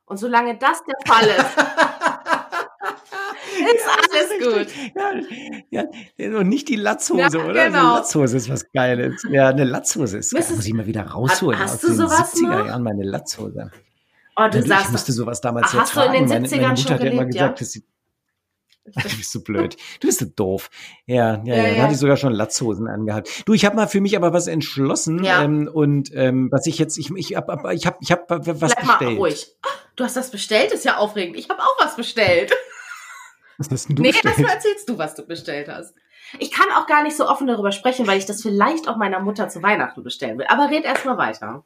Und 0.05 0.19
solange 0.19 0.56
das 0.58 0.82
der 0.85 0.94
Fall 1.06 1.26
ist, 1.26 1.56
ist 3.75 3.87
alles 4.12 4.67
gut. 4.67 4.75
Ja, 5.70 5.85
ja, 6.19 6.38
und 6.38 6.49
nicht 6.49 6.69
die 6.69 6.76
Latzhose, 6.76 7.20
Ja, 7.20 7.29
oder? 7.44 7.67
genau. 7.67 7.79
Eine 7.79 7.94
Latzhose 7.99 8.37
ist 8.37 8.49
was 8.50 8.70
Geiles. 8.73 9.23
Ja, 9.31 9.49
eine 9.49 9.64
Latzhose 9.64 10.19
ist 10.19 10.32
geil. 10.32 10.44
Muss 10.55 10.67
ich 10.67 10.75
mal 10.75 10.87
wieder 10.87 11.03
rausholen 11.06 11.59
Hast 11.59 11.75
aus 11.76 11.81
du 11.81 11.87
den 11.88 11.97
sowas 11.97 12.35
70er 12.35 12.47
noch? 12.49 12.67
Jahren, 12.67 12.82
meine 12.82 13.05
Latzhose. 13.05 13.70
Oh, 14.37 14.44
du 14.44 14.50
du, 14.50 14.59
ich 14.61 14.67
sagst 14.67 14.93
musste 14.93 15.12
sowas 15.12 15.41
damals 15.41 15.69
Ach, 15.70 15.75
ja 15.75 15.81
hast 15.81 15.97
du 15.97 16.00
in 16.00 16.12
den 16.12 16.29
meine, 16.29 16.47
70ern 16.49 16.56
meine 16.61 16.69
Mutter 16.69 16.82
schon 16.82 16.93
hat 16.93 17.00
immer 17.00 17.11
gelebt, 17.25 17.35
ja? 17.35 17.43
gesagt, 17.49 17.61
dass 17.61 17.73
sie 17.73 17.85
du 18.85 19.17
bist 19.17 19.31
so 19.31 19.43
blöd. 19.44 19.76
Du 20.00 20.09
bist 20.09 20.19
so 20.19 20.25
doof. 20.26 20.69
Ja, 21.06 21.41
ja, 21.44 21.55
ja. 21.55 21.62
Ja, 21.69 21.75
Da 21.76 21.82
hatte 21.82 21.93
ich 21.93 22.00
sogar 22.00 22.17
schon 22.17 22.32
Latzhosen 22.32 22.88
angehabt. 22.88 23.47
Du, 23.47 23.53
ich 23.53 23.64
habe 23.64 23.76
mal 23.76 23.87
für 23.87 24.00
mich 24.00 24.17
aber 24.17 24.32
was 24.32 24.49
entschlossen. 24.49 25.23
Ja. 25.23 25.43
Ähm, 25.44 25.70
und 25.73 26.11
ähm, 26.14 26.49
was 26.50 26.67
ich 26.67 26.79
jetzt, 26.79 26.99
ich, 26.99 27.11
ich 27.14 27.37
habe 27.37 27.73
ich 27.75 27.87
hab, 27.87 27.99
ich 28.00 28.11
hab 28.11 28.29
was 28.29 28.44
bleib 28.44 28.85
mal 28.85 28.97
bestellt. 28.99 29.19
ruhig. 29.19 29.47
Ah, 29.62 29.69
Du 29.94 30.03
hast 30.05 30.17
das 30.17 30.31
bestellt, 30.32 30.73
ist 30.73 30.85
ja 30.85 30.97
aufregend. 30.97 31.37
Ich 31.37 31.49
habe 31.49 31.61
auch 31.62 31.76
was 31.79 31.94
bestellt. 31.94 32.50
Was 33.62 33.70
hast 33.70 33.88
denn 33.88 33.97
du 33.97 34.03
nee, 34.03 34.09
bestellt? 34.09 34.38
erstmal 34.38 34.55
erzählst 34.56 34.88
du, 34.88 34.99
was 34.99 35.14
du 35.14 35.25
bestellt 35.25 35.69
hast. 35.69 35.94
Ich 36.38 36.50
kann 36.50 36.67
auch 36.75 36.87
gar 36.87 37.03
nicht 37.03 37.17
so 37.17 37.29
offen 37.29 37.47
darüber 37.47 37.70
sprechen, 37.73 38.06
weil 38.06 38.19
ich 38.19 38.26
das 38.26 38.43
vielleicht 38.43 38.88
auch 38.88 38.97
meiner 38.97 39.20
Mutter 39.20 39.49
zu 39.49 39.62
Weihnachten 39.62 40.03
bestellen 40.03 40.38
will. 40.38 40.47
Aber 40.49 40.70
red 40.70 40.85
erstmal 40.85 41.19
weiter. 41.19 41.64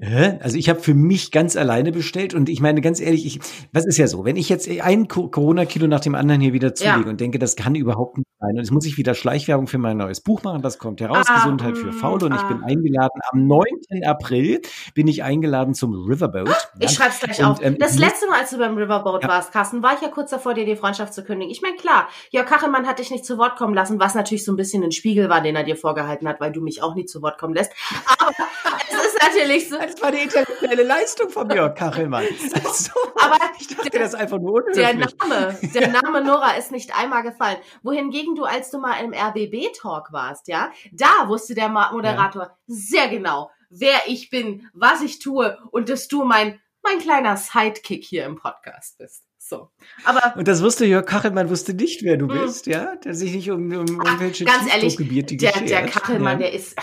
Also 0.00 0.56
ich 0.56 0.68
habe 0.68 0.78
für 0.80 0.94
mich 0.94 1.32
ganz 1.32 1.56
alleine 1.56 1.90
bestellt 1.90 2.32
und 2.32 2.48
ich 2.48 2.60
meine 2.60 2.80
ganz 2.80 3.00
ehrlich, 3.00 3.26
ich, 3.26 3.40
was 3.72 3.84
ist 3.84 3.98
ja 3.98 4.06
so, 4.06 4.24
wenn 4.24 4.36
ich 4.36 4.48
jetzt 4.48 4.68
ein 4.68 5.08
Co- 5.08 5.28
Corona-Kilo 5.28 5.88
nach 5.88 5.98
dem 6.00 6.14
anderen 6.14 6.40
hier 6.40 6.52
wieder 6.52 6.72
zulege 6.74 7.02
Ja. 7.04 7.08
und 7.10 7.20
denke, 7.20 7.40
das 7.40 7.56
kann 7.56 7.74
überhaupt 7.74 8.16
nicht 8.18 8.28
sein 8.38 8.50
und 8.50 8.58
jetzt 8.58 8.70
muss 8.70 8.86
ich 8.86 8.96
wieder 8.96 9.14
Schleichwerbung 9.14 9.66
für 9.66 9.78
mein 9.78 9.96
neues 9.96 10.20
Buch 10.20 10.44
machen, 10.44 10.62
das 10.62 10.78
kommt 10.78 11.00
heraus, 11.00 11.26
Ah, 11.28 11.34
Gesundheit 11.42 11.76
für 11.76 11.92
Faule 11.92 12.26
und 12.26 12.32
ich 12.34 12.40
ah. 12.40 12.46
bin 12.48 12.62
eingeladen, 12.62 13.20
am 13.32 13.46
9. 13.48 13.64
April 14.06 14.60
bin 14.94 15.08
ich 15.08 15.24
eingeladen 15.24 15.74
zum 15.74 15.92
Riverboat. 15.94 16.70
Ich 16.78 16.90
schreib's 16.92 17.18
gleich 17.18 17.40
Und, 17.40 17.44
auf. 17.46 17.58
ähm, 17.64 17.76
das 17.80 17.94
ich 17.94 17.98
letzte 18.00 18.28
Mal, 18.28 18.38
als 18.38 18.50
du 18.50 18.58
beim 18.58 18.76
Riverboat 18.76 19.24
Ja. 19.24 19.28
warst, 19.28 19.52
Carsten, 19.52 19.82
war 19.82 19.94
ich 19.94 20.00
ja 20.00 20.08
kurz 20.08 20.30
davor, 20.30 20.54
dir 20.54 20.64
die 20.64 20.76
Freundschaft 20.76 21.12
zu 21.12 21.24
kündigen. 21.24 21.50
Ich 21.50 21.60
meine, 21.60 21.74
klar, 21.76 22.08
Jörg 22.30 22.46
Kachelmann 22.46 22.86
hat 22.86 23.00
dich 23.00 23.10
nicht 23.10 23.24
zu 23.24 23.36
Wort 23.38 23.56
kommen 23.56 23.74
lassen, 23.74 23.98
was 23.98 24.14
natürlich 24.14 24.44
so 24.44 24.52
ein 24.52 24.56
bisschen 24.56 24.84
ein 24.84 24.92
Spiegel 24.92 25.28
war, 25.28 25.40
den 25.42 25.56
er 25.56 25.64
dir 25.64 25.76
vorgehalten 25.76 26.28
hat, 26.28 26.40
weil 26.40 26.52
du 26.52 26.60
mich 26.60 26.82
auch 26.84 26.94
nie 26.94 27.04
zu 27.06 27.20
Wort 27.22 27.38
kommen 27.38 27.54
lässt. 27.54 27.72
Aber 28.20 28.30
es 28.88 28.97
ist 29.18 29.22
natürlich 29.22 29.68
so. 29.68 29.76
Das 29.78 30.00
war 30.02 30.12
die 30.12 30.18
intellektuelle 30.18 30.82
Leistung 30.82 31.30
von 31.30 31.50
Jörg 31.50 31.74
Kachelmann. 31.74 32.24
So, 32.72 32.92
Aber 33.16 33.36
ich 33.58 33.66
dachte, 33.68 33.90
das 33.90 34.08
ist 34.08 34.14
einfach 34.14 34.38
nur 34.38 34.62
Der. 34.74 34.94
Name, 34.94 35.58
der 35.74 35.88
Name 35.88 36.22
Nora 36.22 36.52
ist 36.56 36.70
nicht 36.70 36.96
einmal 36.96 37.22
gefallen. 37.22 37.56
Wohingegen 37.82 38.34
du, 38.34 38.44
als 38.44 38.70
du 38.70 38.78
mal 38.78 39.02
im 39.02 39.12
RBB-Talk 39.12 40.12
warst, 40.12 40.48
ja, 40.48 40.70
da 40.92 41.28
wusste 41.28 41.54
der 41.54 41.68
Moderator 41.68 42.56
sehr 42.66 43.08
genau, 43.08 43.50
wer 43.70 43.98
ich 44.06 44.30
bin, 44.30 44.68
was 44.72 45.02
ich 45.02 45.18
tue 45.18 45.58
und 45.70 45.88
dass 45.88 46.08
du 46.08 46.24
mein, 46.24 46.60
mein 46.82 46.98
kleiner 46.98 47.36
Sidekick 47.36 48.04
hier 48.04 48.24
im 48.24 48.36
Podcast 48.36 48.98
bist. 48.98 49.24
So. 49.38 49.70
Aber 50.04 50.36
Und 50.36 50.46
das 50.46 50.62
wusste 50.62 50.84
Jörg 50.84 51.06
Kachelmann, 51.06 51.48
wusste 51.48 51.72
nicht, 51.72 52.02
wer 52.02 52.16
du 52.18 52.26
Mm. 52.26 52.28
bist, 52.28 52.66
ja? 52.66 52.96
Der 52.96 53.14
sich 53.14 53.32
nicht 53.34 53.50
um, 53.50 53.72
um 53.72 54.00
Ach, 54.02 54.04
irgendwelche 54.12 54.44
ganz 54.44 54.70
ehrlich, 54.72 54.96
der, 54.96 55.52
der 55.52 55.86
Kachelmann, 55.86 56.38
ja. 56.40 56.46
der 56.48 56.52
ist. 56.52 56.76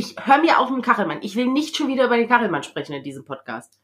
Ich 0.00 0.14
hör 0.18 0.38
mir 0.40 0.58
auf 0.58 0.68
den 0.70 0.80
Kachelmann. 0.80 1.18
Ich 1.20 1.36
will 1.36 1.46
nicht 1.46 1.76
schon 1.76 1.86
wieder 1.88 2.06
über 2.06 2.16
den 2.16 2.26
Kachelmann 2.26 2.62
sprechen 2.62 2.94
in 2.94 3.02
diesem 3.02 3.22
Podcast. 3.26 3.78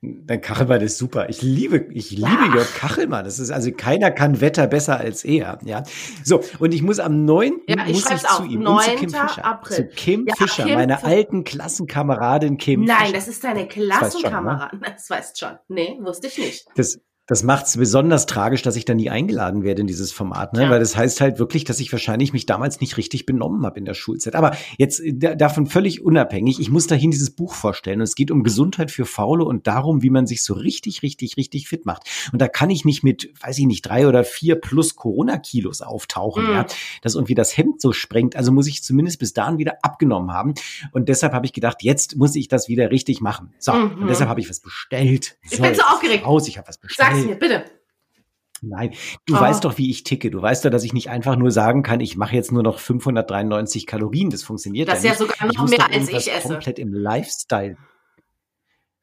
Dein 0.00 0.40
Kachelmann 0.40 0.80
ist 0.80 0.98
super. 0.98 1.28
Ich 1.28 1.40
liebe, 1.40 1.86
ich 1.92 2.10
liebe 2.10 2.26
Ja. 2.48 2.52
Jörg 2.56 2.74
Kachelmann. 2.74 3.24
Das 3.24 3.38
ist 3.38 3.52
also 3.52 3.70
keiner 3.70 4.10
kann 4.10 4.40
Wetter 4.40 4.66
besser 4.66 4.96
als 4.98 5.24
er. 5.24 5.60
Ja. 5.62 5.84
So 6.24 6.42
und 6.58 6.74
ich 6.74 6.82
muss 6.82 6.98
am 6.98 7.24
9. 7.24 7.60
Ja, 7.68 7.86
ich 7.86 7.92
muss 8.04 8.10
ich 8.10 8.22
zu 8.22 8.42
ihm 8.44 8.66
und 8.66 8.82
zu 8.82 8.90
Kim 8.96 9.10
9. 9.10 9.28
Fischer. 9.28 9.44
April. 9.44 9.76
Zu 9.76 9.84
Kim 9.86 10.26
Ja, 10.26 10.34
Fischer, 10.34 10.64
Kim 10.64 10.74
meiner 10.74 10.98
Fischer. 10.98 11.08
alten 11.12 11.44
Klassenkameradin 11.44 12.56
Kim 12.58 12.84
Nein, 12.84 12.96
Fischer. 12.98 13.12
das 13.12 13.28
ist 13.28 13.44
deine 13.44 13.60
weißt 13.66 13.72
schon, 13.74 13.84
ne? 13.86 13.88
Klassenkameradin. 13.98 14.80
Das 14.84 15.08
weißt 15.10 15.38
schon. 15.38 15.58
Nee, 15.68 15.96
wusste 16.00 16.26
ich 16.26 16.38
nicht. 16.38 16.66
Das, 16.74 16.98
das 17.26 17.42
macht 17.42 17.66
es 17.66 17.76
besonders 17.76 18.26
tragisch, 18.26 18.62
dass 18.62 18.76
ich 18.76 18.84
da 18.84 18.94
nie 18.94 19.10
eingeladen 19.10 19.64
werde 19.64 19.80
in 19.80 19.86
dieses 19.88 20.12
Format, 20.12 20.52
ne? 20.52 20.62
Ja. 20.64 20.70
Weil 20.70 20.78
das 20.78 20.96
heißt 20.96 21.20
halt 21.20 21.38
wirklich, 21.40 21.64
dass 21.64 21.80
ich 21.80 21.90
wahrscheinlich 21.90 22.32
mich 22.32 22.46
damals 22.46 22.80
nicht 22.80 22.96
richtig 22.96 23.26
benommen 23.26 23.66
habe 23.66 23.78
in 23.78 23.84
der 23.84 23.94
Schulzeit. 23.94 24.36
Aber 24.36 24.56
jetzt 24.78 25.00
äh, 25.00 25.12
da- 25.12 25.34
davon 25.34 25.66
völlig 25.66 26.04
unabhängig, 26.04 26.60
ich 26.60 26.70
muss 26.70 26.86
dahin 26.86 27.10
dieses 27.10 27.30
Buch 27.30 27.54
vorstellen. 27.54 27.98
Und 28.00 28.04
es 28.04 28.14
geht 28.14 28.30
um 28.30 28.44
Gesundheit 28.44 28.90
für 28.92 29.06
Faule 29.06 29.44
und 29.44 29.66
darum, 29.66 30.02
wie 30.02 30.10
man 30.10 30.26
sich 30.26 30.44
so 30.44 30.54
richtig, 30.54 31.02
richtig, 31.02 31.36
richtig 31.36 31.68
fit 31.68 31.84
macht. 31.84 32.02
Und 32.32 32.40
da 32.40 32.46
kann 32.48 32.70
ich 32.70 32.84
nicht 32.84 33.02
mit, 33.02 33.32
weiß 33.40 33.58
ich 33.58 33.66
nicht, 33.66 33.82
drei 33.82 34.06
oder 34.06 34.22
vier 34.22 34.56
plus 34.56 34.94
Corona-Kilos 34.94 35.82
auftauchen, 35.82 36.44
Mhm. 36.46 36.52
ja, 36.52 36.66
dass 37.02 37.14
irgendwie 37.16 37.34
das 37.34 37.56
Hemd 37.56 37.80
so 37.80 37.92
sprengt. 37.92 38.36
Also 38.36 38.52
muss 38.52 38.68
ich 38.68 38.84
zumindest 38.84 39.18
bis 39.18 39.32
dahin 39.32 39.58
wieder 39.58 39.78
abgenommen 39.82 40.30
haben. 40.32 40.54
Und 40.92 41.08
deshalb 41.08 41.32
habe 41.32 41.44
ich 41.46 41.52
gedacht, 41.52 41.82
jetzt 41.82 42.16
muss 42.16 42.36
ich 42.36 42.46
das 42.48 42.68
wieder 42.68 42.90
richtig 42.92 43.20
machen. 43.20 43.52
So, 43.58 43.72
Mhm. 43.72 44.02
und 44.02 44.06
deshalb 44.08 44.30
habe 44.30 44.40
ich 44.40 44.48
was 44.48 44.60
bestellt. 44.60 45.36
Ich 45.50 45.60
bin 45.60 45.74
so 45.74 45.82
aufgeregt. 45.82 46.24
Raus, 46.24 46.46
ich 46.46 46.56
habe 46.58 46.68
was 46.68 46.78
bestellt. 46.78 47.15
Sag's 47.16 47.26
mir, 47.26 47.36
bitte. 47.36 47.64
Nein, 48.62 48.94
du 49.26 49.36
Oh. 49.36 49.40
weißt 49.40 49.64
doch, 49.64 49.76
wie 49.78 49.90
ich 49.90 50.02
ticke. 50.04 50.30
Du 50.30 50.40
weißt 50.40 50.64
doch, 50.64 50.70
dass 50.70 50.82
ich 50.82 50.92
nicht 50.94 51.10
einfach 51.10 51.36
nur 51.36 51.50
sagen 51.50 51.82
kann, 51.82 52.00
ich 52.00 52.16
mache 52.16 52.34
jetzt 52.34 52.52
nur 52.52 52.62
noch 52.62 52.78
593 52.78 53.86
Kalorien. 53.86 54.30
Das 54.30 54.42
funktioniert 54.42 54.88
Das 54.88 54.98
ist 54.98 55.04
ja 55.04 55.12
ja 55.12 55.18
nicht. 55.20 55.30
sogar 55.30 55.50
ich 55.50 55.58
noch 55.58 55.68
mehr 55.68 55.90
als 55.92 56.08
ich 56.08 56.32
esse. 56.32 56.48
komplett 56.48 56.78
im 56.78 56.92
Lifestyle. 56.92 57.76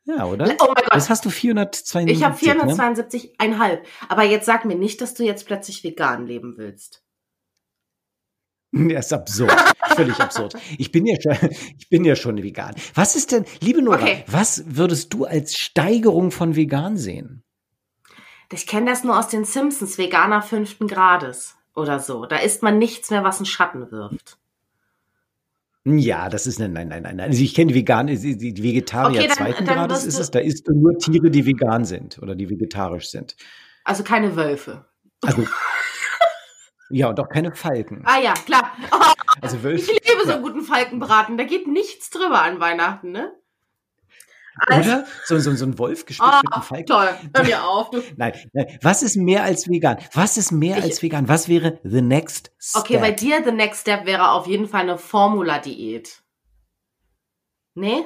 Ja, 0.05 0.25
oder? 0.25 0.45
Oh 0.59 0.65
mein 0.67 0.75
Gott. 0.75 0.87
Was 0.91 1.09
hast 1.09 1.23
du 1.23 1.29
472? 1.29 2.17
Ich 2.17 2.23
habe 2.25 2.33
Ne? 2.67 2.73
472,5. 2.73 3.79
Aber 4.09 4.23
jetzt 4.23 4.45
sag 4.45 4.65
mir 4.65 4.75
nicht, 4.75 4.99
dass 5.01 5.13
du 5.13 5.23
jetzt 5.23 5.45
plötzlich 5.45 5.83
vegan 5.83 6.25
leben 6.25 6.55
willst. 6.57 7.03
Das 8.71 9.05
ist 9.05 9.13
absurd. 9.13 9.51
Völlig 9.95 10.19
absurd. 10.19 10.55
Ich 10.79 10.91
bin 10.91 11.05
ja 11.05 11.15
schon, 11.21 11.49
ich 11.77 11.89
bin 11.89 12.03
ja 12.05 12.15
schon 12.15 12.41
vegan. 12.41 12.73
Was 12.95 13.15
ist 13.15 13.31
denn, 13.31 13.45
liebe 13.61 13.83
Nora, 13.83 14.01
Okay. 14.01 14.23
was 14.27 14.63
würdest 14.65 15.13
du 15.13 15.25
als 15.25 15.55
Steigerung 15.57 16.31
von 16.31 16.55
vegan 16.55 16.97
sehen? 16.97 17.42
Ich 18.53 18.67
kenne 18.67 18.89
das 18.91 19.03
nur 19.03 19.17
aus 19.17 19.27
den 19.27 19.45
Simpsons, 19.45 19.97
Veganer 19.97 20.41
fünften 20.41 20.87
Grades 20.87 21.55
oder 21.75 21.99
so. 21.99 22.25
Da 22.25 22.37
isst 22.37 22.61
man 22.63 22.77
nichts 22.77 23.09
mehr, 23.09 23.23
was 23.23 23.37
einen 23.37 23.45
Schatten 23.47 23.91
wirft. 23.91 24.37
Ja, 25.85 26.29
das 26.29 26.47
ist, 26.47 26.59
nein, 26.59 26.71
nein, 26.71 26.87
nein, 26.87 27.01
nein. 27.03 27.19
Also 27.19 27.43
ich 27.43 27.53
kenne 27.53 27.73
vegan, 27.73 28.07
die 28.07 28.63
Vegetarier 28.63 29.19
Okay, 29.19 29.27
dann- 29.27 29.37
zweiten 29.37 29.65
dann 29.65 29.75
Grades 29.75 30.05
ist 30.05 30.17
es. 30.17 30.31
Da 30.31 30.39
isst 30.39 30.67
du 30.67 30.73
nur 30.73 30.97
Tiere, 30.97 31.29
die 31.29 31.45
vegan 31.45 31.83
sind 31.83 32.19
oder 32.21 32.35
die 32.35 32.49
vegetarisch 32.49 33.09
sind. 33.09 33.35
Also 33.83 34.03
keine 34.03 34.35
Wölfe. 34.37 34.85
Also, 35.23 35.45
ja, 36.89 37.09
und 37.09 37.19
auch 37.19 37.27
keine 37.27 37.53
Falken. 37.53 38.01
Ah 38.05 38.19
ja, 38.19 38.33
klar. 38.33 38.71
Oh, 38.91 38.97
Also 39.41 39.57
ich 39.57 39.63
Wölfe. 39.63 39.91
liebe 39.91 40.21
so 40.25 40.29
Ja. 40.31 40.37
guten 40.37 40.61
Falkenbraten. 40.61 41.37
Da 41.37 41.43
geht 41.43 41.67
nichts 41.67 42.09
drüber 42.11 42.41
an 42.43 42.61
Weihnachten, 42.61 43.11
ne? 43.11 43.33
Also- 44.67 44.89
Oder? 44.89 45.05
So, 45.25 45.39
so, 45.39 45.55
so 45.55 45.65
ein 45.65 45.77
Wolf 45.79 46.05
gespielt 46.05 46.29
mit 46.43 46.51
Oh, 46.51 46.55
einem 46.55 46.63
Falken. 46.63 46.85
toll, 46.85 47.09
hör 47.35 47.43
mir 47.43 47.63
auf. 47.63 47.89
Nein, 48.17 48.33
nein, 48.53 48.77
was 48.81 49.01
ist 49.03 49.15
mehr 49.15 49.43
als 49.43 49.67
vegan? 49.67 49.97
Was 50.13 50.37
ist 50.37 50.51
mehr 50.51 50.77
Ich- 50.77 50.83
als 50.83 51.01
vegan? 51.01 51.27
Was 51.27 51.47
wäre 51.47 51.79
the 51.83 52.01
next 52.01 52.51
step? 52.59 52.81
Okay, 52.83 52.97
bei 52.99 53.11
dir, 53.11 53.43
the 53.43 53.51
next 53.51 53.81
step 53.81 54.05
wäre 54.05 54.31
auf 54.31 54.45
jeden 54.47 54.67
Fall 54.67 54.81
eine 54.81 54.97
Formula-Diät. 54.97 56.21
Nee? 57.75 58.03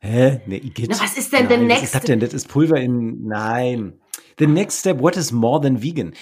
Hä? 0.00 0.42
Nee, 0.46 0.56
Igitt. 0.58 0.90
Na, 0.90 1.00
was 1.00 1.16
ist 1.16 1.32
denn 1.32 1.48
the 1.48 1.56
Nein, 1.56 1.66
next- 1.68 1.94
Was 1.94 1.94
ist 2.02 2.08
denn? 2.08 2.20
Das 2.20 2.34
ist 2.34 2.48
Pulver 2.48 2.76
in. 2.76 3.26
Nein. 3.26 3.98
The 4.38 4.46
next 4.46 4.80
step, 4.80 5.00
what 5.00 5.16
is 5.16 5.32
more 5.32 5.60
than 5.62 5.82
vegan? 5.82 6.14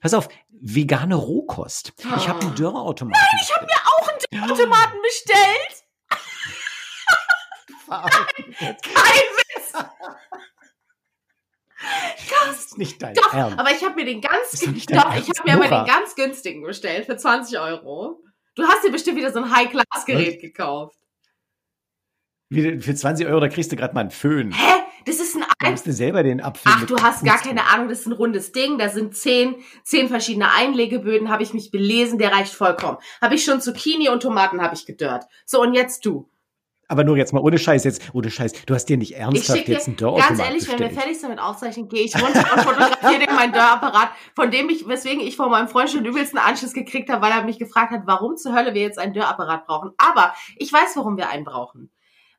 Pass 0.00 0.14
auf, 0.14 0.28
vegane 0.60 1.14
Rohkost. 1.14 1.92
Ich 2.16 2.26
habe 2.28 2.40
einen 2.40 2.54
Dörrautomaten. 2.54 3.20
Nein, 3.20 3.40
ich 3.42 3.54
habe 3.54 3.66
mir 3.66 3.72
Auch 3.86 4.08
einen 4.32 4.50
Automaten 4.50 4.96
bestellt? 5.02 5.84
Kein 8.82 9.24
Witz. 9.36 9.72
Das 12.28 12.66
ist 12.78 12.90
nicht 12.90 13.02
dein 13.02 13.14
Doch, 13.14 13.32
Ernst. 13.32 13.58
aber 13.58 13.70
ich 13.70 13.84
habe 13.84 13.94
mir 13.94 14.04
den 14.04 14.20
ganz, 14.20 14.60
doch 14.60 15.16
ich 15.16 15.28
habe 15.28 15.42
mir 15.44 15.54
aber 15.54 15.68
den 15.68 15.86
ganz 15.86 16.14
günstigen 16.14 16.62
bestellt 16.62 17.06
für 17.06 17.16
20 17.16 17.58
Euro. 17.58 18.22
Du 18.54 18.64
hast 18.64 18.84
dir 18.84 18.90
bestimmt 18.90 19.18
wieder 19.18 19.32
so 19.32 19.40
ein 19.40 19.54
High-Class-Gerät 19.54 20.40
gekauft. 20.40 20.96
Wie, 22.50 22.80
für 22.80 22.94
20 22.94 23.26
Euro, 23.26 23.40
da 23.40 23.48
kriegst 23.48 23.70
du 23.70 23.76
gerade 23.76 23.94
mal 23.94 24.00
einen 24.00 24.10
Föhn. 24.10 24.52
Hä? 24.52 24.74
Das 25.04 25.20
ist 25.20 25.36
ein 25.36 25.40
Da 25.40 25.66
ein 25.66 25.70
musst 25.72 25.86
du 25.86 25.92
selber 25.92 26.22
den 26.22 26.40
Apfel 26.40 26.72
Ach, 26.74 26.84
du 26.84 26.96
hast 26.96 27.24
gar 27.24 27.38
keine 27.38 27.64
Ahnung, 27.66 27.88
das 27.88 28.00
ist 28.00 28.06
ein 28.06 28.12
rundes 28.12 28.52
Ding. 28.52 28.78
Da 28.78 28.88
sind 28.88 29.16
zehn, 29.16 29.56
zehn 29.84 30.08
verschiedene 30.08 30.52
Einlegeböden, 30.52 31.30
habe 31.30 31.42
ich 31.42 31.54
mich 31.54 31.70
belesen, 31.70 32.18
der 32.18 32.32
reicht 32.32 32.52
vollkommen. 32.52 32.98
Habe 33.20 33.34
ich 33.34 33.44
schon 33.44 33.60
Zucchini 33.60 34.08
und 34.08 34.22
Tomaten 34.22 34.60
habe 34.60 34.74
ich 34.74 34.86
gedörrt. 34.86 35.24
So, 35.46 35.62
und 35.62 35.74
jetzt 35.74 36.04
du. 36.04 36.28
Aber 36.88 37.04
nur 37.04 37.18
jetzt 37.18 37.34
mal 37.34 37.40
ohne 37.40 37.58
Scheiß 37.58 37.84
jetzt, 37.84 38.02
ohne 38.14 38.30
Scheiß. 38.30 38.52
Du 38.64 38.74
hast 38.74 38.86
dir 38.86 38.96
nicht 38.96 39.12
Ich 39.12 39.18
ernsthaft 39.18 39.58
schicke 39.58 39.72
jetzt 39.72 39.86
einen 39.88 39.96
dir, 39.96 40.06
Dörrautomat 40.06 40.28
ganz 40.28 40.40
ehrlich, 40.40 40.68
wenn 40.68 40.78
wir 40.78 40.86
bestellt. 40.86 41.02
fertig 41.02 41.20
sind 41.20 41.28
mit 41.30 41.38
Aufzeichnen, 41.38 41.88
gehe 41.88 42.02
ich 42.02 42.14
runter 42.14 42.38
und 42.38 42.62
fotografiere 42.62 43.26
dir 43.26 43.32
meinen 43.32 43.52
Dörrapparat, 43.52 44.08
von 44.34 44.50
dem 44.50 44.70
ich, 44.70 44.88
weswegen 44.88 45.20
ich 45.20 45.36
von 45.36 45.50
meinem 45.50 45.68
Freund 45.68 45.90
schon 45.90 46.06
übelsten 46.06 46.38
Anschluss 46.38 46.72
gekriegt 46.72 47.10
habe, 47.10 47.20
weil 47.20 47.32
er 47.32 47.44
mich 47.44 47.58
gefragt 47.58 47.92
hat, 47.92 48.02
warum 48.06 48.36
zur 48.36 48.54
Hölle 48.54 48.72
wir 48.72 48.80
jetzt 48.80 48.98
einen 48.98 49.12
Dörrapparat 49.12 49.66
brauchen. 49.66 49.92
Aber 49.98 50.34
ich 50.56 50.72
weiß, 50.72 50.96
warum 50.96 51.18
wir 51.18 51.28
einen 51.28 51.44
brauchen. 51.44 51.90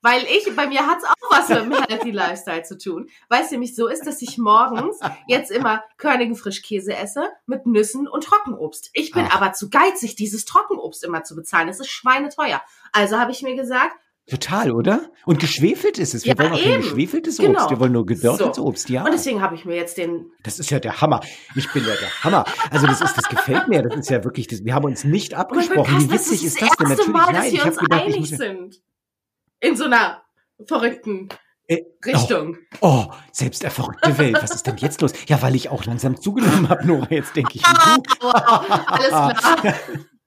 Weil 0.01 0.23
ich, 0.23 0.55
bei 0.55 0.65
mir 0.65 0.87
hat's 0.87 1.03
auch 1.03 1.29
was 1.29 1.49
mit 1.49 1.59
dem 1.59 1.73
Healthy 1.73 2.11
Lifestyle 2.11 2.63
zu 2.63 2.77
tun. 2.77 3.09
Weil 3.27 3.43
es 3.43 3.51
nämlich 3.51 3.75
so 3.75 3.87
ist, 3.87 4.07
dass 4.07 4.21
ich 4.21 4.37
morgens 4.37 4.99
jetzt 5.27 5.51
immer 5.51 5.83
körnigen 5.97 6.35
Frischkäse 6.35 6.95
esse 6.95 7.27
mit 7.45 7.65
Nüssen 7.65 8.07
und 8.07 8.23
Trockenobst. 8.23 8.91
Ich 8.93 9.11
bin 9.11 9.27
Ach. 9.29 9.35
aber 9.35 9.53
zu 9.53 9.69
geizig, 9.69 10.15
dieses 10.15 10.45
Trockenobst 10.45 11.03
immer 11.03 11.23
zu 11.23 11.35
bezahlen. 11.35 11.67
Das 11.67 11.81
ist 11.81 11.89
schweineteuer. 11.89 12.61
Also 12.93 13.19
habe 13.19 13.31
ich 13.31 13.41
mir 13.41 13.55
gesagt, 13.55 13.95
Total, 14.29 14.71
oder? 14.71 15.09
Und 15.25 15.39
geschwefelt 15.39 15.97
ist 15.97 16.13
es. 16.13 16.23
Wir 16.25 16.33
Ja, 16.33 16.39
wollen 16.39 16.53
auch 16.53 16.61
kein 16.61 16.81
geschwefeltes 16.81 17.37
Genau. 17.37 17.59
Obst. 17.59 17.69
Wir 17.71 17.79
wollen 17.79 17.91
nur 17.91 18.05
gedörrtes 18.05 18.55
So. 18.55 18.65
Obst, 18.65 18.89
ja. 18.89 19.03
und 19.03 19.11
deswegen 19.11 19.41
habe 19.41 19.55
ich 19.55 19.65
mir 19.65 19.75
jetzt 19.75 19.97
den 19.97 20.31
Das 20.43 20.59
ist 20.59 20.69
ja 20.69 20.79
der 20.79 21.01
Hammer. 21.01 21.19
Ich 21.55 21.71
bin 21.73 21.83
ja 21.83 21.93
der 21.95 22.23
Hammer. 22.23 22.45
Also 22.71 22.87
das 22.87 23.01
ist, 23.01 23.17
das 23.17 23.27
gefällt 23.29 23.67
mir. 23.67 23.81
Das 23.81 23.95
ist 23.97 24.09
ja 24.09 24.23
wirklich, 24.23 24.47
das, 24.47 24.63
wir 24.63 24.73
haben 24.73 24.85
uns 24.85 25.03
nicht 25.03 25.33
Oh 25.33 25.37
abgesprochen. 25.37 25.97
Wie 25.99 26.11
witzig 26.11 26.41
das 26.43 26.53
ist 26.53 26.61
das 26.61 26.69
denn? 26.77 26.87
Natürlich, 26.89 27.07
Mal, 27.11 27.25
dass 27.25 27.33
nein. 27.33 27.43
wir 27.43 27.53
Ich 27.53 27.59
habe 27.59 27.69
uns 27.71 27.77
gedacht, 27.79 28.01
ich 28.07 28.15
einig 28.15 28.31
muss, 28.31 28.39
sind. 28.39 28.81
In 29.61 29.75
so 29.75 29.85
einer 29.85 30.21
verrückten 30.65 31.29
Äh, 31.67 31.83
Richtung. 32.05 32.57
oh, 32.81 33.05
selbst 33.31 33.63
der 33.63 33.71
verrückte 33.71 34.17
Welt. 34.17 34.37
Was 34.41 34.51
ist 34.55 34.65
denn 34.67 34.77
jetzt 34.77 35.01
los? 35.01 35.11
Ja, 35.27 35.41
weil 35.41 35.55
ich 35.55 35.69
auch 35.69 35.85
langsam 35.85 36.19
zugenommen 36.19 36.69
habe, 36.69 36.85
Nora. 36.87 37.07
Jetzt 37.09 37.35
denke 37.35 37.51
ich. 37.55 37.63
Wow, 38.21 38.85
alles 38.87 39.07
klar. 39.09 39.73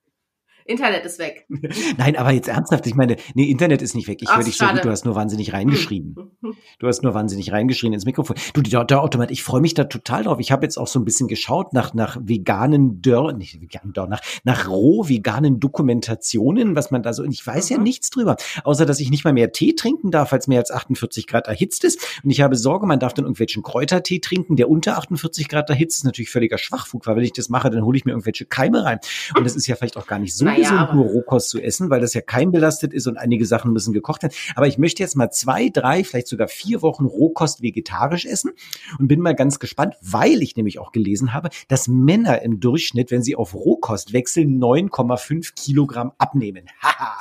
Internet 0.65 1.05
ist 1.05 1.19
weg. 1.19 1.47
Nein, 1.99 2.17
aber 2.17 2.33
jetzt 2.33 2.49
ernsthaft. 2.49 2.87
Ich 2.87 2.95
meine, 2.95 3.17
nee, 3.35 3.45
Internet 3.51 3.83
ist 3.83 3.95
nicht 3.95 4.09
weg. 4.09 4.19
Ich 4.23 4.35
höre 4.35 4.45
dich 4.45 4.57
so 4.57 4.67
gut. 4.67 4.85
Du 4.85 4.91
hast 4.91 5.05
nur 5.05 5.15
wahnsinnig 5.15 5.53
reingeschrieben. 5.53 6.17
Du 6.79 6.89
hast 6.89 7.03
nur 7.05 7.15
wahnsinnig 7.15 7.53
reingeschrien 7.53 7.93
ins 7.93 8.05
Mikrofon. 8.05 8.35
Du, 8.55 8.61
der, 8.61 8.85
der 8.85 9.03
Automat, 9.03 9.31
ich 9.31 9.45
freue 9.45 9.61
mich 9.61 9.75
da 9.75 9.85
total 9.85 10.25
drauf. 10.25 10.41
Ich 10.41 10.51
habe 10.51 10.65
jetzt 10.65 10.77
auch 10.77 10.89
so 10.89 10.99
ein 10.99 11.05
bisschen 11.05 11.29
geschaut 11.29 11.73
nach, 11.73 11.95
nach 11.95 12.19
veganen 12.21 13.01
Dörr, 13.01 13.33
nicht 13.33 13.61
veganen 13.61 13.93
Dörr, 13.93 14.09
nach, 14.09 14.21
nach 14.43 14.69
roh 14.69 15.09
veganen 15.09 15.61
Dokumentationen, 15.61 16.75
was 16.75 16.91
man 16.91 17.03
da 17.03 17.13
so, 17.13 17.23
und 17.23 17.33
ich 17.33 17.47
weiß 17.47 17.69
ja 17.69 17.79
Mhm. 17.79 17.85
nichts 17.85 18.11
drüber. 18.11 18.37
Außer, 18.65 18.87
dass 18.87 19.01
ich 19.01 19.11
nicht 19.11 19.25
mal 19.25 19.33
mehr 19.33 19.53
Tee 19.53 19.75
trinken 19.75 20.11
darf, 20.11 20.33
als 20.33 20.49
mehr 20.49 20.59
als 20.59 20.71
48 20.71 21.27
Grad 21.27 21.47
erhitzt 21.47 21.85
ist. 21.85 22.21
Und 22.25 22.31
ich 22.31 22.41
habe 22.41 22.57
Sorge, 22.57 22.87
man 22.87 22.99
darf 22.99 23.15
dann 23.15 23.25
irgendwelchen 23.25 23.63
Kräutertee 23.63 24.19
trinken, 24.19 24.57
der 24.57 24.69
unter 24.69 24.99
48 24.99 25.49
Grad 25.49 25.71
erhitzt 25.71 25.99
ist. 25.99 26.05
Natürlich 26.05 26.31
völliger 26.31 26.59
Schwachfug, 26.59 27.07
weil 27.07 27.17
wenn 27.17 27.25
ich 27.25 27.33
das 27.33 27.49
mache, 27.49 27.71
dann 27.71 27.85
hole 27.85 27.97
ich 27.97 28.05
mir 28.05 28.13
irgendwelche 28.13 28.45
Keime 28.47 28.85
rein. 28.85 28.99
Und 29.37 29.45
das 29.45 29.55
ist 29.57 29.67
ja 29.67 29.77
vielleicht 29.77 29.97
auch 29.97 30.07
gar 30.07 30.19
nicht 30.19 30.35
so 30.37 30.45
Naja, 30.53 30.85
gesund, 30.85 30.95
nur 30.95 31.05
Rohkost 31.07 31.51
zu 31.51 31.61
essen, 31.61 31.91
weil 31.91 32.01
das 32.01 32.15
ja 32.15 32.21
keimbelastet 32.21 32.93
ist 32.93 33.07
und 33.07 33.17
einige 33.17 33.47
Sachen 33.47 33.73
müssen 33.73 33.93
gekocht 33.93 34.23
werden. 34.23 34.35
Aber 34.55 34.67
ich 34.67 34.79
möchte 34.79 35.03
jetzt 35.03 35.17
mal 35.17 35.31
zwei, 35.31 35.69
drei, 35.69 36.05
vielleicht 36.05 36.29
sogar 36.29 36.49
vier 36.49 36.83
Wochen 36.83 37.05
Rohkost 37.05 37.63
vegetarisch 37.63 38.27
essen 38.27 38.53
und 38.99 39.09
bin 39.09 39.21
mal 39.21 39.35
ganz 39.35 39.59
gespannt, 39.59 39.95
weil 40.01 40.43
ich 40.43 40.57
nämlich 40.57 40.79
auch 40.79 40.93
gelesen 40.93 41.33
habe, 41.33 41.51
dass 41.69 41.89
Männer 41.89 42.43
im 42.43 42.61
Durchschnitt, 42.61 43.11
wenn 43.11 43.23
sie 43.23 43.37
auf 43.37 43.55
Rohkost 43.55 44.13
wechseln, 44.13 44.59
9,5 44.61 45.55
Kilogramm 45.55 46.13
abnehmen. 46.19 46.67
Haha. 46.83 47.19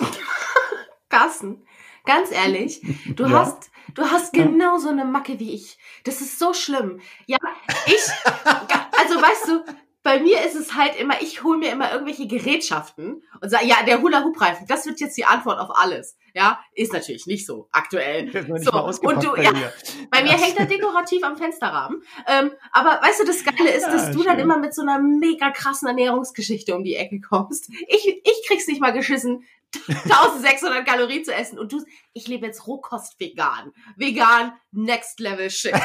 Carsten, 1.10 1.62
ganz 2.06 2.32
ehrlich, 2.32 2.82
du 3.16 3.24
Ja. 3.28 3.40
hast, 3.40 3.72
du 3.94 4.04
hast 4.04 4.34
genau 4.34 4.78
so 4.78 4.90
eine 4.90 5.06
Macke 5.06 5.40
wie 5.40 5.54
ich. 5.54 5.78
Das 6.04 6.22
ist 6.22 6.40
so 6.40 6.54
schlimm. 6.54 7.00
Ja, 7.28 7.38
ich, 7.86 7.94
also 8.26 9.22
weißt 9.22 9.48
du, 9.48 9.74
bei 10.04 10.20
mir 10.20 10.44
ist 10.44 10.56
es 10.56 10.74
halt 10.76 10.96
immer, 11.00 11.22
ich 11.22 11.44
hole 11.44 11.58
mir 11.60 11.72
immer 11.72 11.92
irgendwelche 11.92 12.26
Gerätschaften 12.28 13.24
und 13.40 13.50
sage, 13.50 13.66
ja, 13.68 13.84
der 13.86 14.02
Hula-Hoop-Reifen, 14.02 14.66
das 14.68 14.86
wird 14.88 15.00
jetzt 15.00 15.16
die 15.18 15.26
Antwort 15.26 15.60
auf 15.60 15.70
alles. 15.78 16.18
Ja, 16.34 16.60
ist 16.74 16.94
natürlich 16.94 17.28
nicht 17.28 17.46
so 17.46 17.68
aktuell. 17.72 18.32
So, 18.64 18.72
und 19.08 19.24
du- 19.24 19.34
bei 19.36 19.44
ja. 19.44 19.52
mir. 19.52 19.72
Bei 20.10 20.24
mir 20.24 20.32
hängt 20.32 20.58
er 20.58 20.66
dekorativ 20.66 21.24
am 21.24 21.36
Fensterrahmen. 21.38 22.02
Ähm, 22.28 22.52
aber 22.72 23.00
weißt 23.02 23.20
du, 23.22 23.26
das 23.26 23.44
Geile 23.44 23.70
ist, 23.72 23.84
Ja, 23.84 23.92
dass 23.92 24.12
du 24.12 24.24
dann 24.24 24.36
schön. 24.36 24.44
immer 24.44 24.58
mit 24.58 24.74
so 24.74 24.82
einer 24.82 25.00
mega 25.00 25.52
krassen 25.52 25.88
Ernährungsgeschichte 25.88 26.76
um 26.76 26.84
die 26.84 26.96
Ecke 26.96 27.20
kommst. 27.22 27.70
Ich, 27.88 28.08
ich 28.08 28.48
krieg's 28.48 28.68
nicht 28.68 28.82
mal 28.82 28.92
geschissen, 28.94 29.46
1600 29.88 30.86
Kalorien 30.86 31.24
zu 31.24 31.34
essen. 31.34 31.60
Und 31.60 31.72
du, 31.72 31.84
ich 32.14 32.28
lebe 32.28 32.46
jetzt 32.48 32.66
Rohkost 32.68 33.20
vegan. 33.20 33.72
Vegan, 33.96 34.54
next 34.72 35.20
level 35.20 35.50
shit. 35.50 35.74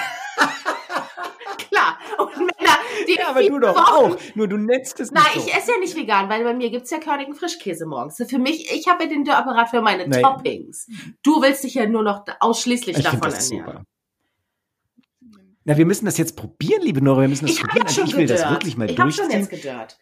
Klar. 1.70 1.98
Und 2.18 2.36
Männer, 2.36 2.78
die 2.92 2.94
Ja, 3.18 3.28
aber 3.28 3.42
du 3.42 3.58
doch 3.58 3.74
Wochen- 3.76 4.12
auch. 4.14 4.18
Nur 4.34 4.48
du 4.48 4.56
nennst 4.56 4.98
es 5.00 5.10
Nein, 5.10 5.22
nicht 5.34 5.42
so. 5.42 5.48
ich 5.48 5.54
esse 5.56 5.72
ja 5.72 5.78
nicht 5.78 5.96
vegan, 5.96 6.28
weil 6.28 6.44
bei 6.44 6.54
mir 6.54 6.70
gibt's 6.70 6.90
ja 6.90 6.98
körnigen 6.98 7.34
Frischkäse 7.34 7.86
morgens. 7.86 8.16
Für 8.28 8.38
mich, 8.38 8.70
ich 8.72 8.88
habe 8.88 9.04
ja 9.04 9.08
den 9.10 9.24
Dörrapparat 9.24 9.70
für 9.70 9.80
meine 9.82 10.06
Nein. 10.08 10.22
Toppings. 10.22 10.86
Du 11.22 11.40
willst 11.42 11.64
dich 11.64 11.74
ja 11.74 11.86
nur 11.86 12.02
noch 12.02 12.24
ausschließlich 12.40 12.98
Ich 12.98 13.04
davon 13.04 13.20
das 13.20 13.50
ernähren. 13.50 13.66
super. 13.72 13.84
Na, 15.64 15.76
wir 15.76 15.84
müssen 15.86 16.04
das 16.04 16.16
jetzt 16.18 16.36
probieren, 16.36 16.82
liebe 16.82 17.02
Nora. 17.02 17.22
Wir 17.22 17.28
müssen 17.28 17.46
das 17.46 17.56
Ich 17.56 17.60
probieren. 17.62 17.86
Also 17.86 18.02
ich 18.02 18.14
will 18.14 18.26
gedörrt. 18.26 18.40
das 18.40 18.50
wirklich 18.50 18.76
mal 18.76 18.88
ich 18.90 18.98
habe 18.98 19.10
schon 19.10 19.28
durchziehen. 19.28 19.40
jetzt 19.40 19.50
gedörrt. 19.50 19.98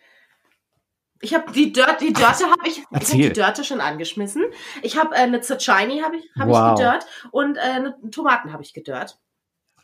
Ich 1.21 1.33
habe 1.33 1.51
die 1.53 1.73
Dirt, 1.73 2.03
die 2.03 2.13
Dörte 2.13 2.45
habe 2.51 2.67
ich, 2.69 2.79
ich 2.79 2.85
habe 2.85 2.97
Erzähl. 2.97 3.29
die 3.29 3.33
Dörte 3.33 3.65
schon 3.65 3.81
angeschmissen. 3.81 4.43
Ich 4.83 4.99
habe 4.99 5.15
äh, 5.15 5.21
eine 5.21 5.41
Zucchini 5.41 6.01
habe 6.01 6.17
ich, 6.19 6.29
hab 6.39 6.49
Wow. 6.49 6.73
ich 6.73 6.77
gedörrt 6.77 7.07
und 7.31 7.57
äh, 7.57 7.61
eine 7.61 7.97
Tomaten 8.11 8.53
habe 8.53 8.63
ich 8.63 8.75
gedörrt. 8.75 9.19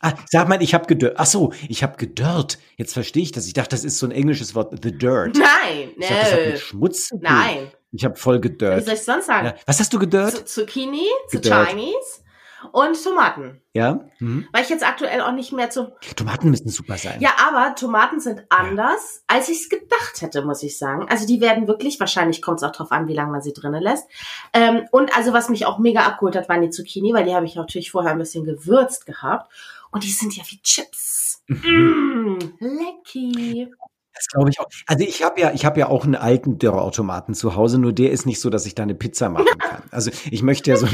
Ah, 0.01 0.13
sag 0.29 0.47
mal, 0.49 0.61
ich 0.61 0.73
habe 0.73 0.85
gedörrt. 0.87 1.15
Ach 1.17 1.25
so, 1.25 1.53
ich 1.69 1.83
habe 1.83 1.97
gedörrt. 1.97 2.57
Jetzt 2.77 2.93
verstehe 2.93 3.23
ich 3.23 3.31
das. 3.31 3.47
Ich 3.47 3.53
dachte, 3.53 3.69
das 3.69 3.83
ist 3.83 3.99
so 3.99 4.05
ein 4.07 4.11
englisches 4.11 4.55
Wort. 4.55 4.73
The 4.83 4.91
dirt. 4.97 5.37
Nein, 5.37 5.91
Ich 5.97 6.07
dachte, 6.07 6.19
das 6.21 6.31
hat 6.33 6.45
mit 6.47 6.59
Schmutz 6.59 7.07
zu 7.07 7.15
tun. 7.15 7.23
Nein. 7.23 7.71
Ich 7.91 8.05
habe 8.05 8.15
voll 8.15 8.37
Wie 8.37 8.41
gedörrt. 8.41 8.85
soll 8.85 8.93
ich 8.93 9.03
sonst 9.03 9.25
sagen? 9.27 9.47
Ja. 9.47 9.55
Was 9.65 9.79
hast 9.79 9.93
du 9.93 9.99
gedörrt? 9.99 10.31
Zu- 10.31 10.45
Zucchini, 10.65 11.05
Gedörrt. 11.29 11.69
Zucchinis 11.71 12.23
und 12.71 13.03
Tomaten. 13.03 13.61
Ja? 13.73 14.05
Mhm. 14.19 14.47
Weil 14.53 14.63
ich 14.63 14.69
jetzt 14.69 14.85
aktuell 14.87 15.19
auch 15.21 15.31
nicht 15.33 15.51
mehr 15.51 15.69
zu. 15.69 15.91
Tomaten 16.15 16.49
müssen 16.51 16.69
super 16.69 16.97
sein. 16.97 17.19
Ja, 17.19 17.31
aber 17.49 17.75
Tomaten 17.75 18.19
sind 18.19 18.43
anders, 18.49 19.23
als 19.27 19.49
ich 19.49 19.61
es 19.61 19.69
gedacht 19.69 20.21
hätte, 20.21 20.43
muss 20.45 20.61
ich 20.63 20.77
sagen. 20.77 21.05
Also 21.09 21.25
die 21.27 21.41
werden 21.41 21.67
wirklich, 21.67 21.99
wahrscheinlich 21.99 22.41
kommt 22.41 22.59
es 22.59 22.63
auch 22.63 22.71
drauf 22.71 22.91
an, 22.91 23.07
wie 23.07 23.13
lange 23.13 23.31
man 23.31 23.41
sie 23.41 23.51
drinnen 23.53 23.81
lässt. 23.81 24.07
Ähm, 24.53 24.83
und 24.91 25.15
also 25.17 25.33
was 25.33 25.49
mich 25.49 25.65
auch 25.65 25.79
mega 25.79 26.01
abgeholt 26.01 26.35
hat, 26.35 26.49
waren 26.49 26.61
die 26.61 26.69
Zucchini, 26.69 27.13
weil 27.13 27.25
die 27.25 27.33
habe 27.35 27.45
ich 27.45 27.55
natürlich 27.55 27.91
vorher 27.91 28.11
ein 28.11 28.19
bisschen 28.19 28.45
gewürzt 28.45 29.05
gehabt. 29.05 29.51
Und 29.91 30.03
die 30.03 30.11
sind 30.11 30.35
ja 30.35 30.43
wie 30.49 30.61
Chips. 30.61 31.43
Mhm. 31.47 32.37
Mm, 32.39 32.39
lecky. 32.59 33.67
Das 34.13 34.27
glaube 34.27 34.49
ich 34.49 34.59
auch. 34.59 34.67
Also 34.87 35.03
ich 35.05 35.23
habe 35.23 35.39
ja, 35.39 35.51
ich 35.53 35.65
habe 35.65 35.79
ja 35.79 35.87
auch 35.87 36.03
einen 36.03 36.15
alten 36.15 36.59
Dörrautomaten 36.59 37.33
zu 37.33 37.55
Hause, 37.55 37.79
nur 37.79 37.93
der 37.93 38.11
ist 38.11 38.25
nicht 38.25 38.39
so, 38.41 38.49
dass 38.49 38.65
ich 38.65 38.75
da 38.75 38.83
eine 38.83 38.93
Pizza 38.93 39.29
machen 39.29 39.47
kann. 39.59 39.83
Also 39.89 40.11
ich 40.29 40.43
möchte 40.43 40.69
ja 40.69 40.75
so, 40.77 40.85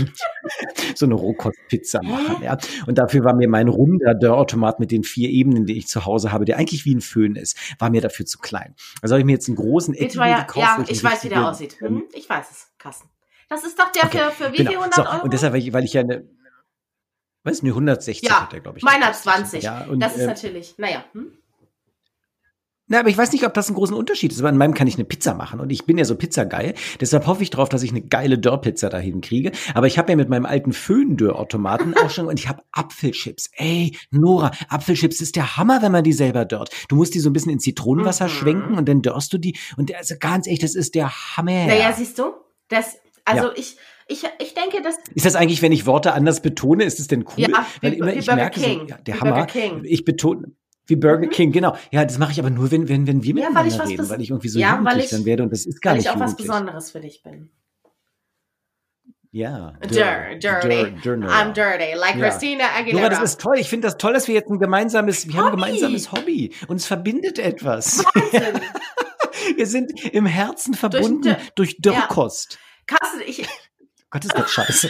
so 0.95 1.05
eine 1.05 1.15
Rohkostpizza 1.15 2.01
machen, 2.03 2.41
ja. 2.43 2.57
Und 2.85 2.97
dafür 2.99 3.23
war 3.23 3.35
mir 3.35 3.49
mein 3.49 3.67
runder 3.67 4.13
Dörrautomat 4.13 4.79
mit 4.79 4.91
den 4.91 5.03
vier 5.03 5.29
Ebenen, 5.29 5.65
die 5.65 5.77
ich 5.77 5.87
zu 5.87 6.05
Hause 6.05 6.31
habe, 6.31 6.45
der 6.45 6.57
eigentlich 6.57 6.85
wie 6.85 6.95
ein 6.95 7.01
Föhn 7.01 7.35
ist, 7.35 7.57
war 7.79 7.89
mir 7.89 8.01
dafür 8.01 8.25
zu 8.25 8.37
klein. 8.39 8.75
Also 9.01 9.13
habe 9.13 9.21
ich 9.21 9.25
mir 9.25 9.33
jetzt 9.33 9.47
einen 9.49 9.57
großen 9.57 9.93
Ich 9.95 10.01
eckigen 10.01 10.19
war 10.21 10.29
ja, 10.29 10.39
gekauft. 10.41 10.77
ja, 10.79 10.85
ich 10.87 11.03
weiß, 11.03 11.23
wie 11.23 11.29
der 11.29 11.49
aussieht. 11.49 11.77
Hm, 11.79 12.03
ich 12.13 12.29
weiß 12.29 12.45
es, 12.51 12.67
Kassen. 12.77 13.09
Das 13.49 13.63
ist 13.63 13.79
doch 13.79 13.91
der 13.93 14.03
Okay, 14.05 14.19
für, 14.35 14.45
für 14.45 14.53
wie 14.53 14.57
genau. 14.57 14.69
viel 14.71 14.77
100 14.79 14.93
So, 14.95 15.01
Euro? 15.09 15.23
und 15.23 15.33
deshalb, 15.33 15.53
weil 15.53 15.61
ich, 15.61 15.73
weil 15.73 15.83
ich 15.85 15.93
ja 15.93 16.01
eine, 16.01 16.27
was, 17.47 17.61
eine 17.61 17.69
160 17.71 18.27
Ja, 18.29 18.41
hat 18.43 18.53
der, 18.53 18.59
glaube 18.59 18.77
ich. 18.77 18.83
Meiner 18.83 19.07
gekostet. 19.07 19.23
20. 19.23 19.63
Ja, 19.63 19.85
und, 19.85 19.99
das 19.99 20.15
ist 20.15 20.21
äh, 20.23 20.27
natürlich, 20.27 20.75
naja. 20.77 21.03
Hm? 21.13 21.31
Na, 22.89 23.01
aber 23.01 23.09
ich 23.09 23.17
weiß 23.17 23.33
nicht, 23.33 23.45
ob 23.45 23.53
das 23.53 23.67
einen 23.67 23.75
großen 23.75 23.93
Unterschied 23.93 24.31
ist. 24.31 24.39
Aber 24.39 24.47
an 24.47 24.55
meinem 24.55 24.73
kann 24.73 24.87
ich 24.87 24.95
eine 24.95 25.03
Pizza 25.03 25.33
machen 25.33 25.59
und 25.59 25.71
ich 25.71 25.85
bin 25.85 25.97
ja 25.97 26.05
so 26.05 26.15
pizzageil. 26.15 26.73
Deshalb 27.01 27.27
hoffe 27.27 27.43
ich 27.43 27.49
drauf, 27.49 27.67
dass 27.67 27.83
ich 27.83 27.89
eine 27.91 27.99
geile 28.01 28.39
Dörrpizza 28.39 28.87
dahin 28.87 29.19
kriege. 29.19 29.51
Aber 29.73 29.87
ich 29.87 29.97
habe 29.97 30.09
ja 30.11 30.15
mit 30.15 30.29
meinem 30.29 30.45
alten 30.45 30.71
Föhndörrautomaten 30.71 31.95
auch 31.97 32.09
schon 32.09 32.27
und 32.27 32.39
ich 32.39 32.47
habe 32.47 32.63
Apfelchips. 32.71 33.49
Ey, 33.57 33.97
Nora, 34.11 34.51
Apfelchips 34.69 35.19
ist 35.19 35.35
der 35.35 35.57
Hammer, 35.57 35.81
wenn 35.81 35.91
man 35.91 36.05
die 36.05 36.13
selber 36.13 36.45
dörrt. 36.45 36.69
Du 36.87 36.95
musst 36.95 37.13
die 37.13 37.19
so 37.19 37.29
ein 37.29 37.33
bisschen 37.33 37.51
in 37.51 37.59
Zitronenwasser 37.59 38.25
Mhm. 38.27 38.29
schwenken 38.29 38.73
und 38.75 38.87
dann 38.87 39.01
dörrst 39.01 39.33
du 39.33 39.37
die 39.37 39.57
und 39.75 39.93
also 39.93 40.15
ganz 40.17 40.47
echt, 40.47 40.63
das 40.63 40.73
ist 40.73 40.95
der 40.95 41.11
Hammer. 41.35 41.67
Naja, 41.67 41.91
siehst 41.91 42.17
du? 42.19 42.31
Das, 42.69 42.95
also 43.25 43.47
Ja. 43.47 43.53
ich, 43.57 43.75
ich, 44.07 44.23
ich 44.39 44.53
denke, 44.53 44.81
dass 44.81 44.95
Ist 45.15 45.25
das 45.25 45.35
eigentlich, 45.35 45.61
wenn 45.61 45.71
ich 45.71 45.85
Worte 45.85 46.13
anders 46.13 46.41
betone, 46.41 46.83
ist 46.85 46.99
es 46.99 47.07
denn 47.07 47.25
cool? 47.25 47.49
Ja, 47.49 47.65
Weil 47.81 47.91
wie- 47.91 47.97
immer 47.97 48.07
wie 48.07 48.11
ich 48.19 48.25
Burger 48.25 48.35
merke 48.35 48.59
King. 48.61 48.79
so, 48.81 48.85
ja, 48.87 48.97
der 48.97 49.15
Wie 49.15 49.19
Hammer. 49.19 49.31
Burger 49.31 49.45
King. 49.47 49.81
Ich 49.83 50.05
betone 50.05 50.51
wie 50.89 50.95
Burger 50.95 51.25
Mhm. 51.25 51.31
King, 51.31 51.51
genau. 51.51 51.75
Ja, 51.91 52.05
das 52.05 52.17
mache 52.17 52.31
ich 52.31 52.39
aber 52.39 52.49
nur, 52.49 52.71
wenn, 52.71 52.87
wenn, 52.87 53.05
wenn 53.07 53.21
wir 53.21 53.35
Ja, 53.35 53.35
weil 53.35 53.65
miteinander 53.65 53.67
ich 53.73 53.79
was 53.79 53.89
reden, 53.89 54.09
weil 54.09 54.21
ich 54.21 54.29
irgendwie 54.29 54.47
so 54.47 54.57
Ja, 54.59 54.71
weil 54.71 54.77
jugendlich 54.79 55.03
ich- 55.05 55.11
dann 55.11 55.25
werde 55.25 55.43
und 55.43 55.51
das 55.51 55.65
ist 55.65 55.81
gar 55.81 55.91
weil 55.91 55.97
nicht 55.97 56.05
ich 56.07 56.11
auch 56.15 56.19
was. 56.19 56.35
Besonderes 56.37 56.91
für 56.91 57.01
dich 57.01 57.21
bin. 57.23 57.49
Ja. 59.31 59.73
Dir, 59.89 60.39
dirty. 60.39 60.91
Dir-. 61.03 61.17
I'm 61.29 61.51
dirty, 61.53 61.93
like 61.95 62.15
Ja. 62.15 62.29
Christina 62.29 62.63
Aguilera. 62.77 63.01
Nora, 63.01 63.09
das 63.09 63.21
ist 63.33 63.41
toll. 63.41 63.57
Ich 63.59 63.67
finde 63.69 63.87
das 63.87 63.97
toll, 63.97 64.13
dass 64.13 64.27
wir 64.27 64.35
jetzt 64.35 64.49
ein 64.49 64.59
gemeinsames, 64.59 65.27
wir 65.27 65.35
haben 65.35 65.47
ein 65.47 65.51
Hobby. 65.51 65.61
gemeinsames 65.79 66.11
Hobby. 66.11 66.53
Uns 66.67 66.85
verbindet 66.85 67.37
etwas. 67.39 68.03
Wahnsinn. 68.05 68.61
Wir 69.55 69.65
sind 69.67 69.91
im 70.13 70.25
Herzen 70.25 70.73
verbunden 70.73 71.21
Dörr- 71.29 71.37
durch 71.55 71.77
Dörrkost. 71.79 72.57
Carsten, 72.85 73.21
ich, 73.25 73.47
Gott, 74.09 74.23
ist 74.23 74.37
das 74.37 74.49
scheiße. 74.49 74.89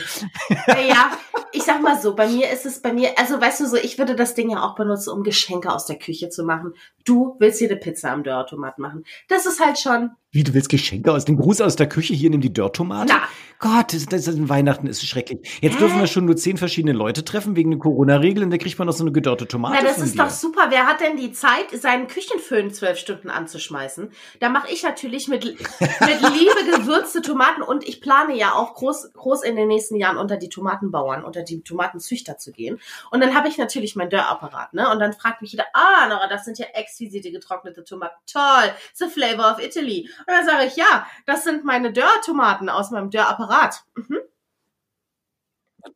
ja, 0.88 1.12
ich 1.52 1.64
sag 1.64 1.82
mal 1.82 2.00
so, 2.00 2.16
bei 2.16 2.28
mir 2.28 2.52
ist 2.52 2.66
es 2.66 2.82
bei 2.82 2.94
mir, 2.94 3.18
also 3.18 3.42
weißt 3.42 3.62
du 3.62 3.66
so, 3.66 3.76
ich 3.76 3.98
würde 3.98 4.16
das 4.16 4.36
Ding 4.36 4.52
ja 4.52 4.64
auch 4.64 4.76
benutzen, 4.76 5.10
um 5.12 5.24
Geschenke 5.24 5.72
aus 5.74 5.88
der 5.88 5.98
Küche 5.98 6.30
zu 6.30 6.44
machen. 6.44 6.74
Du 7.04 7.36
willst 7.40 7.60
dir 7.60 7.70
eine 7.70 7.80
Pizza 7.80 8.12
am 8.12 8.24
Dörrautomat 8.24 8.78
machen. 8.78 9.06
Das 9.28 9.46
ist 9.46 9.60
halt 9.60 9.80
schon, 9.80 10.12
Wie, 10.32 10.44
du 10.44 10.54
willst 10.54 10.70
Geschenke 10.70 11.12
aus 11.12 11.26
dem 11.26 11.38
Gruß 11.38 11.62
aus 11.62 11.76
der 11.76 11.90
Küche 11.90 12.14
hier 12.14 12.30
nimm 12.30 12.42
die 12.42 12.54
Dörrtomate? 12.54 13.12
Na. 13.12 13.24
Gott, 13.60 13.92
das, 13.94 14.06
das 14.06 14.28
ist 14.28 14.50
Weihnachten 14.50 14.86
ist 14.86 15.04
schrecklich. 15.04 15.40
Jetzt 15.62 15.80
dürfen 15.80 16.00
wir 16.00 16.06
schon 16.06 16.26
nur 16.26 16.36
zehn 16.36 16.58
verschiedene 16.58 16.94
Leute 16.94 17.26
treffen 17.26 17.56
wegen 17.56 17.72
den 17.72 17.80
Corona-Regeln 17.80 18.46
und 18.46 18.52
da 18.52 18.58
kriegt 18.58 18.78
man 18.78 18.86
noch 18.86 18.94
so 18.94 19.04
eine 19.04 19.12
gedörrte 19.12 19.48
Tomate 19.48 19.78
na, 19.80 19.88
das 19.88 19.98
ist 19.98 20.14
dir. 20.14 20.24
doch 20.24 20.30
super. 20.30 20.68
Wer 20.70 20.86
hat 20.86 21.02
denn 21.02 21.18
die 21.18 21.32
Zeit, 21.32 21.72
seinen 21.74 22.08
Küchenföhn 22.08 22.72
zwölf 22.72 23.00
Stunden 23.00 23.32
anzuschmeißen? 23.32 24.12
Da 24.40 24.50
mache 24.50 24.72
ich 24.72 24.84
natürlich 24.84 25.28
mit, 25.28 25.44
mit 25.46 25.60
Liebe 25.80 26.78
gewürzte 26.78 27.24
Tomaten 27.24 27.64
und 27.64 27.88
ich 27.88 28.00
plane 28.00 28.38
ja 28.38 28.54
auch 28.54 28.76
groß, 28.76 29.07
groß 29.14 29.44
in 29.44 29.56
den 29.56 29.68
nächsten 29.68 29.96
Jahren 29.96 30.18
unter 30.18 30.38
die 30.38 30.50
Tomatenbauern, 30.50 31.24
unter 31.24 31.44
die 31.44 31.62
Tomatenzüchter 31.62 32.38
zu 32.38 32.52
gehen. 32.52 32.80
Und 33.12 33.22
dann 33.22 33.36
habe 33.36 33.48
ich 33.48 33.58
natürlich 33.58 33.96
mein 33.96 34.10
Dörrapparat, 34.10 34.74
ne? 34.74 34.90
Und 34.92 35.00
dann 35.00 35.14
fragt 35.14 35.42
mich 35.42 35.52
jeder, 35.52 35.66
ah, 35.74 36.08
Nora, 36.08 36.28
das 36.28 36.46
sind 36.46 36.58
ja 36.60 36.66
exquisite 36.74 37.32
getrocknete 37.32 37.84
Tomaten. 37.84 38.16
Toll, 38.32 38.72
the 38.94 39.08
flavor 39.08 39.52
of 39.52 39.64
Italy. 39.64 40.10
Und 40.20 40.28
dann 40.28 40.46
sage 40.46 40.66
ich, 40.66 40.76
ja, 40.76 41.06
das 41.26 41.44
sind 41.44 41.64
meine 41.66 41.92
Dörrtomaten 41.94 42.70
aus 42.70 42.92
meinem 42.92 43.10
Dörrapparat. 43.10 43.84
Mhm. 43.96 44.18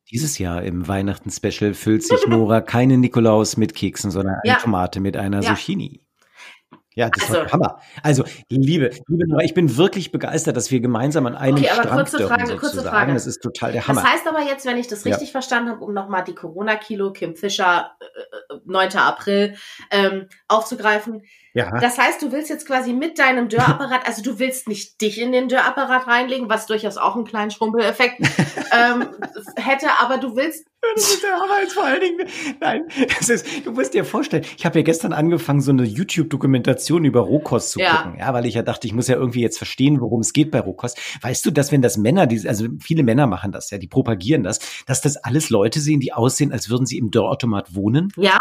Dieses 0.10 0.38
Jahr 0.38 0.64
im 0.64 0.88
Weihnachten-Special 0.88 1.74
füllt 1.74 2.04
sich 2.04 2.26
Nora 2.28 2.62
keine 2.62 2.98
Nikolaus 2.98 3.58
mit 3.58 3.76
Keksen, 3.76 4.12
sondern 4.12 4.36
eine 4.44 4.54
Ja. 4.54 4.60
Tomate 4.60 5.00
mit 5.00 5.18
einer 5.18 5.42
Ja. 5.42 5.50
Zucchini. 5.56 6.02
Ja, 6.94 7.10
das 7.10 7.24
Also- 7.30 7.36
war 7.46 7.52
Hammer. 7.52 7.80
Also, 8.04 8.24
liebe, 8.50 8.90
liebe 9.08 9.28
Nora, 9.28 9.44
ich 9.44 9.54
bin 9.54 9.78
wirklich 9.78 10.12
begeistert, 10.12 10.58
dass 10.58 10.72
wir 10.72 10.82
gemeinsam 10.82 11.26
an 11.26 11.36
einem 11.36 11.58
Okay, 11.58 11.70
aber 11.70 11.84
Strang 11.84 11.98
kurze 11.98 12.18
dürfen, 12.18 12.36
Frage, 12.36 12.52
kurze 12.58 12.66
sozusagen. 12.76 12.90
Frage. 12.98 13.14
Das 13.14 13.28
ist 13.28 13.42
total 13.42 13.72
der 13.72 13.88
Hammer. 13.88 14.02
Das 14.02 14.12
heißt 14.12 14.28
aber 14.28 14.42
jetzt, 14.42 14.66
wenn 14.66 14.78
ich 14.78 14.88
das 14.88 15.04
Ja. 15.06 15.12
richtig 15.12 15.32
verstanden 15.32 15.70
habe, 15.70 15.86
um 15.86 15.94
nochmal 15.94 16.24
die 16.26 16.36
Corona-Kilo 16.36 17.14
Kim 17.14 17.36
Fischer 17.38 17.92
äh, 18.02 18.56
äh, 18.56 18.60
9. 18.66 18.98
April 18.98 19.56
ähm, 19.90 20.28
aufzugreifen. 20.50 21.22
ja. 21.54 21.80
Das 21.80 21.98
heißt, 21.98 22.22
du 22.22 22.32
willst 22.34 22.50
jetzt 22.50 22.68
quasi 22.68 22.92
mit 22.94 23.20
deinem 23.20 23.48
Dörrapparat, 23.48 24.06
also 24.06 24.22
du 24.22 24.38
willst 24.40 24.68
nicht 24.68 25.00
dich 25.00 25.20
in 25.22 25.32
den 25.32 25.48
Dörrapparat 25.48 26.08
reinlegen, 26.08 26.50
was 26.50 26.66
durchaus 26.66 26.98
auch 26.98 27.16
einen 27.16 27.24
kleinen 27.26 27.52
Schrumpeleffekt 27.52 28.20
ähm, 28.74 29.08
hätte, 29.56 29.88
aber 30.02 30.18
du 30.18 30.36
willst 30.36 30.68
Das 30.96 31.04
ist 31.14 31.24
der 31.24 31.32
Hammer 31.34 31.62
jetzt 31.62 31.74
vor 31.74 31.84
allen 31.86 32.02
Dingen. 32.02 32.28
Nein, 32.60 32.84
das 33.20 33.30
ist, 33.30 33.46
du 33.66 33.72
musst 33.72 33.94
dir 33.94 34.04
vorstellen, 34.04 34.44
ich 34.58 34.66
habe 34.66 34.80
ja 34.80 34.84
gestern 34.84 35.14
angefangen, 35.14 35.62
so 35.62 35.72
eine 35.72 35.84
YouTube-Dokumentation 35.84 37.06
über 37.06 37.22
Rohkost 37.22 37.72
zu 37.72 37.80
Ja. 37.80 37.98
gucken. 37.98 38.20
Ja, 38.20 38.34
weil 38.34 38.46
ich 38.46 38.56
ja 38.56 38.62
dachte, 38.64 38.88
ich 38.88 38.94
muss 38.94 39.08
ja 39.08 39.16
irgendwie 39.16 39.42
jetzt 39.42 39.58
verstehen, 39.58 40.02
worum 40.02 40.22
es 40.22 40.34
geht 40.34 40.50
bei 40.52 40.60
Rohkost. 40.60 40.98
Weißt 41.22 41.46
du, 41.46 41.52
dass 41.52 41.72
wenn 41.72 41.82
das 41.82 41.98
Männer, 41.98 42.28
also 42.48 42.66
viele 42.80 43.04
Männer 43.04 43.28
machen 43.28 43.52
das 43.52 43.70
ja, 43.70 43.78
die 43.78 43.88
propagieren 43.88 44.44
das, 44.44 44.60
dass 44.86 45.02
das 45.02 45.18
alles 45.18 45.50
Leute 45.50 45.80
sehen, 45.80 46.00
die 46.00 46.14
aussehen, 46.14 46.52
als 46.52 46.70
würden 46.70 46.86
sie 46.86 46.98
im 46.98 47.12
Dörrautomat 47.12 47.76
wohnen? 47.76 48.12
ja, 48.18 48.40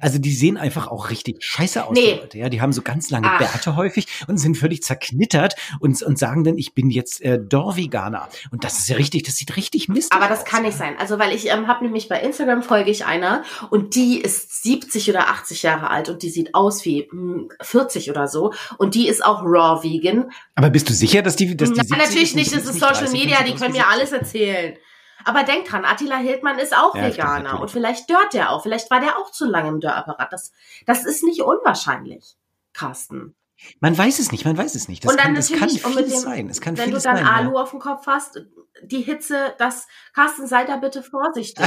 Also 0.00 0.18
die 0.18 0.32
sehen 0.32 0.56
einfach 0.56 0.88
auch 0.88 1.10
richtig 1.10 1.36
scheiße 1.44 1.84
aus, 1.86 1.94
Nee. 1.94 2.14
die 2.14 2.20
Leute. 2.20 2.38
Ja, 2.38 2.48
die 2.48 2.60
haben 2.60 2.72
so 2.72 2.82
ganz 2.82 3.10
lange 3.10 3.28
Ach. 3.30 3.38
Bärte 3.38 3.76
häufig 3.76 4.06
und 4.26 4.38
sind 4.38 4.56
völlig 4.56 4.82
zerknittert 4.82 5.54
und, 5.80 6.02
und 6.02 6.18
sagen 6.18 6.44
dann, 6.44 6.58
ich 6.58 6.74
bin 6.74 6.90
jetzt 6.90 7.22
äh, 7.22 7.38
Dörr-Veganer. 7.40 8.28
Und 8.50 8.64
das 8.64 8.78
ist 8.78 8.88
ja 8.88 8.96
richtig, 8.96 9.22
das 9.22 9.36
sieht 9.36 9.56
richtig 9.56 9.88
Mist 9.88 10.12
aber 10.12 10.24
aus. 10.24 10.30
das 10.30 10.44
kann 10.44 10.62
nicht 10.64 10.76
sein. 10.76 10.94
Also 10.98 11.18
weil 11.18 11.32
ich 11.34 11.46
ähm, 11.48 11.68
habe 11.68 11.75
nämlich 11.82 12.08
bei 12.08 12.20
Instagram 12.20 12.62
folge 12.62 12.90
ich 12.90 13.04
einer 13.04 13.42
und 13.70 13.94
die 13.94 14.20
ist 14.20 14.62
70 14.62 15.10
oder 15.10 15.28
80 15.28 15.62
Jahre 15.62 15.90
alt 15.90 16.08
und 16.08 16.22
die 16.22 16.30
sieht 16.30 16.54
aus 16.54 16.84
wie 16.84 17.08
mh, 17.10 17.54
40 17.60 18.10
oder 18.10 18.28
so 18.28 18.52
und 18.78 18.94
die 18.94 19.08
ist 19.08 19.24
auch 19.24 19.42
raw 19.42 19.82
vegan. 19.82 20.30
Aber 20.54 20.70
bist 20.70 20.88
du 20.88 20.94
sicher, 20.94 21.22
dass 21.22 21.36
die, 21.36 21.56
dass 21.56 21.70
die 21.72 21.76
Nein, 21.76 21.86
70 21.86 22.06
natürlich 22.06 22.34
nicht, 22.34 22.54
das 22.54 22.64
ist 22.64 22.74
Social 22.74 22.94
30 22.94 23.06
und 23.08 23.12
Media, 23.12 23.42
die 23.42 23.54
können 23.54 23.72
mir 23.72 23.84
70? 23.84 23.86
alles 23.86 24.12
erzählen. 24.12 24.76
Aber 25.24 25.42
denk 25.42 25.66
dran, 25.66 25.84
Attila 25.84 26.18
Hildmann 26.18 26.58
ist 26.58 26.76
auch 26.76 26.94
Ja, 26.94 27.08
Veganer 27.08 27.60
und 27.60 27.70
vielleicht 27.70 28.08
dört 28.08 28.32
der 28.32 28.50
auch, 28.50 28.62
vielleicht 28.62 28.90
war 28.90 29.00
der 29.00 29.18
auch 29.18 29.32
zu 29.32 29.44
lange 29.44 29.68
im 29.70 29.80
Dörrapparat. 29.80 30.32
Das, 30.32 30.52
das 30.86 31.04
ist 31.04 31.24
nicht 31.24 31.42
unwahrscheinlich, 31.42 32.36
Carsten. 32.72 33.34
Man 33.80 33.96
weiß 33.96 34.18
es 34.18 34.32
nicht, 34.32 34.44
man 34.44 34.56
weiß 34.56 34.74
es 34.74 34.88
nicht. 34.88 35.04
Das 35.04 35.10
und 35.12 35.18
dann 35.18 35.26
kann, 35.28 35.34
das 35.36 35.50
kann 35.52 35.68
vieles 35.70 36.10
dem, 36.12 36.20
sein. 36.20 36.50
Es 36.50 36.60
kann 36.60 36.76
wenn 36.76 36.90
du 36.90 36.98
dann 37.00 37.16
sein. 37.16 37.26
Alu 37.26 37.56
auf 37.58 37.70
dem 37.70 37.80
Kopf 37.80 38.06
hast, 38.06 38.44
die 38.82 39.00
Hitze, 39.00 39.54
das, 39.58 39.86
Carsten, 40.14 40.46
sei 40.46 40.64
da 40.64 40.76
bitte 40.76 41.02
vorsichtig. 41.02 41.66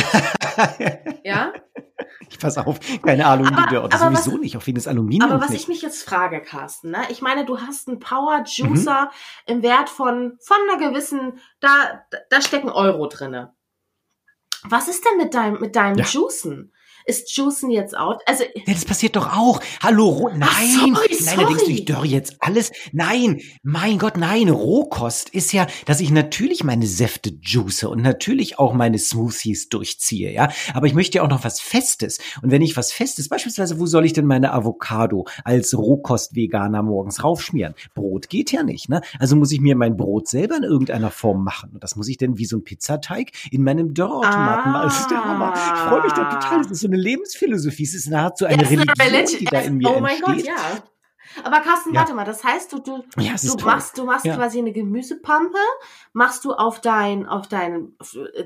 ja. 0.77 1.13
ja? 1.23 1.53
Ich 2.29 2.37
pass 2.39 2.57
auf, 2.57 2.79
keine 3.01 3.25
Alu 3.25 3.45
in 3.45 3.55
die 3.55 3.69
Dörte. 3.69 3.97
Sowieso 3.97 4.33
was- 4.33 4.39
nicht, 4.39 4.55
auf 4.57 4.67
wegen 4.67 4.75
des 4.75 4.87
Aluminiums 4.87 5.31
Aber 5.31 5.41
was 5.41 5.49
nicht. 5.49 5.63
ich 5.63 5.67
mich 5.67 5.81
jetzt 5.81 6.03
frage, 6.03 6.41
Carsten, 6.41 6.91
ne? 6.91 7.01
ich 7.09 7.21
meine, 7.21 7.45
du 7.45 7.59
hast 7.59 7.87
einen 7.87 7.99
Power 7.99 8.43
Juicer 8.45 9.09
im 9.47 9.63
Wert 9.63 9.89
von, 9.89 10.37
von 10.45 10.57
einer 10.69 10.89
gewissen, 10.89 11.39
da, 11.59 12.03
da 12.29 12.41
stecken 12.41 12.69
Euro 12.69 13.07
drinne. 13.07 13.53
Was 14.63 14.87
ist 14.87 15.03
denn 15.05 15.17
mit 15.17 15.33
deinem, 15.33 15.59
mit 15.59 15.75
deinem 15.75 15.97
Ja. 15.97 16.05
Juicen? 16.05 16.73
Ist 17.09 17.35
Juicen 17.35 17.71
jetzt 17.71 17.97
out? 17.97 18.21
Also, 18.27 18.43
Ja, 18.67 18.71
das 18.71 18.85
passiert 18.85 19.15
doch 19.15 19.35
auch. 19.35 19.61
Hallo, 19.81 20.09
Roh 20.09 20.29
nein, 20.29 20.49
sorry, 20.77 21.17
nein, 21.25 21.39
da 21.39 21.45
denkst 21.45 21.53
du, 21.53 21.65
sorry. 21.65 21.73
ich 21.73 21.85
dörre 21.85 22.05
jetzt 22.05 22.35
alles. 22.37 22.71
Nein, 22.91 23.41
mein 23.63 23.97
Gott, 23.97 24.15
nein, 24.15 24.47
Rohkost 24.47 25.29
ist 25.29 25.51
ja, 25.51 25.65
dass 25.87 26.01
ich 26.01 26.11
natürlich 26.11 26.63
meine 26.63 26.85
Säfte 26.85 27.31
juice 27.41 27.85
und 27.85 28.03
natürlich 28.03 28.59
auch 28.59 28.73
meine 28.73 28.99
Smoothies 28.99 29.69
durchziehe, 29.69 30.31
ja. 30.31 30.49
Aber 30.75 30.85
ich 30.85 30.93
möchte 30.93 31.17
ja 31.17 31.23
auch 31.23 31.29
noch 31.29 31.43
was 31.43 31.59
Festes. 31.59 32.19
Und 32.43 32.51
wenn 32.51 32.61
ich 32.61 32.77
was 32.77 32.91
Festes, 32.91 33.27
beispielsweise, 33.27 33.79
wo 33.79 33.87
soll 33.87 34.05
ich 34.05 34.13
denn 34.13 34.27
meine 34.27 34.53
Avocado 34.53 35.25
als 35.43 35.75
Rohkost-Veganer 35.75 36.83
morgens 36.83 37.23
raufschmieren? 37.23 37.73
Brot 37.95 38.29
geht 38.29 38.51
ja 38.51 38.61
nicht, 38.61 38.87
ne? 38.87 39.01
Also 39.17 39.35
muss 39.35 39.51
ich 39.51 39.61
mir 39.61 39.75
mein 39.75 39.97
Brot 39.97 40.27
selber 40.27 40.57
in 40.57 40.63
irgendeiner 40.63 41.09
Form 41.09 41.43
machen. 41.43 41.71
Und 41.73 41.83
das 41.83 41.95
muss 41.95 42.07
ich 42.07 42.17
denn 42.17 42.37
wie 42.37 42.45
so 42.45 42.57
ein 42.57 42.63
Pizzateig 42.63 43.31
in 43.49 43.63
meinem 43.63 43.95
Dörrautomaten. 43.95 44.73
Das 44.73 44.99
ist 44.99 45.09
der 45.09 45.25
Hammer. 45.25 45.53
Ich 45.55 45.79
freue 45.89 46.03
mich 46.03 46.13
da 46.13 46.25
total. 46.25 46.59
Das 46.61 46.69
ist 46.69 46.81
so 46.81 46.87
eine 46.87 46.98
Lebensphilosophie. 46.99 47.83
Es 47.83 47.93
ist 47.93 48.07
nahezu 48.09 48.45
eine 48.45 48.63
Yes, 48.63 48.71
Religion, 48.71 49.39
die 49.39 49.45
da 49.45 49.59
in 49.61 49.77
mir 49.77 49.89
Oh 49.89 49.99
mein 49.99 50.17
entsteht. 50.17 50.35
Gott, 50.35 50.45
ja. 50.45 50.83
Aber 51.43 51.59
Carsten, 51.61 51.93
Ja. 51.93 52.01
warte 52.01 52.13
mal, 52.13 52.25
das 52.25 52.43
heißt, 52.43 52.71
du, 52.73 52.79
du, 52.79 53.03
Ja, 53.17 53.33
du 53.41 53.65
machst, 53.65 53.97
du 53.97 54.05
machst 54.05 54.25
Ja. 54.25 54.35
quasi 54.35 54.59
eine 54.59 54.71
Gemüsepampe, 54.71 55.57
machst 56.13 56.45
du 56.45 56.53
auf 56.53 56.81
dein, 56.81 57.25
auf 57.27 57.47
dein 57.47 57.93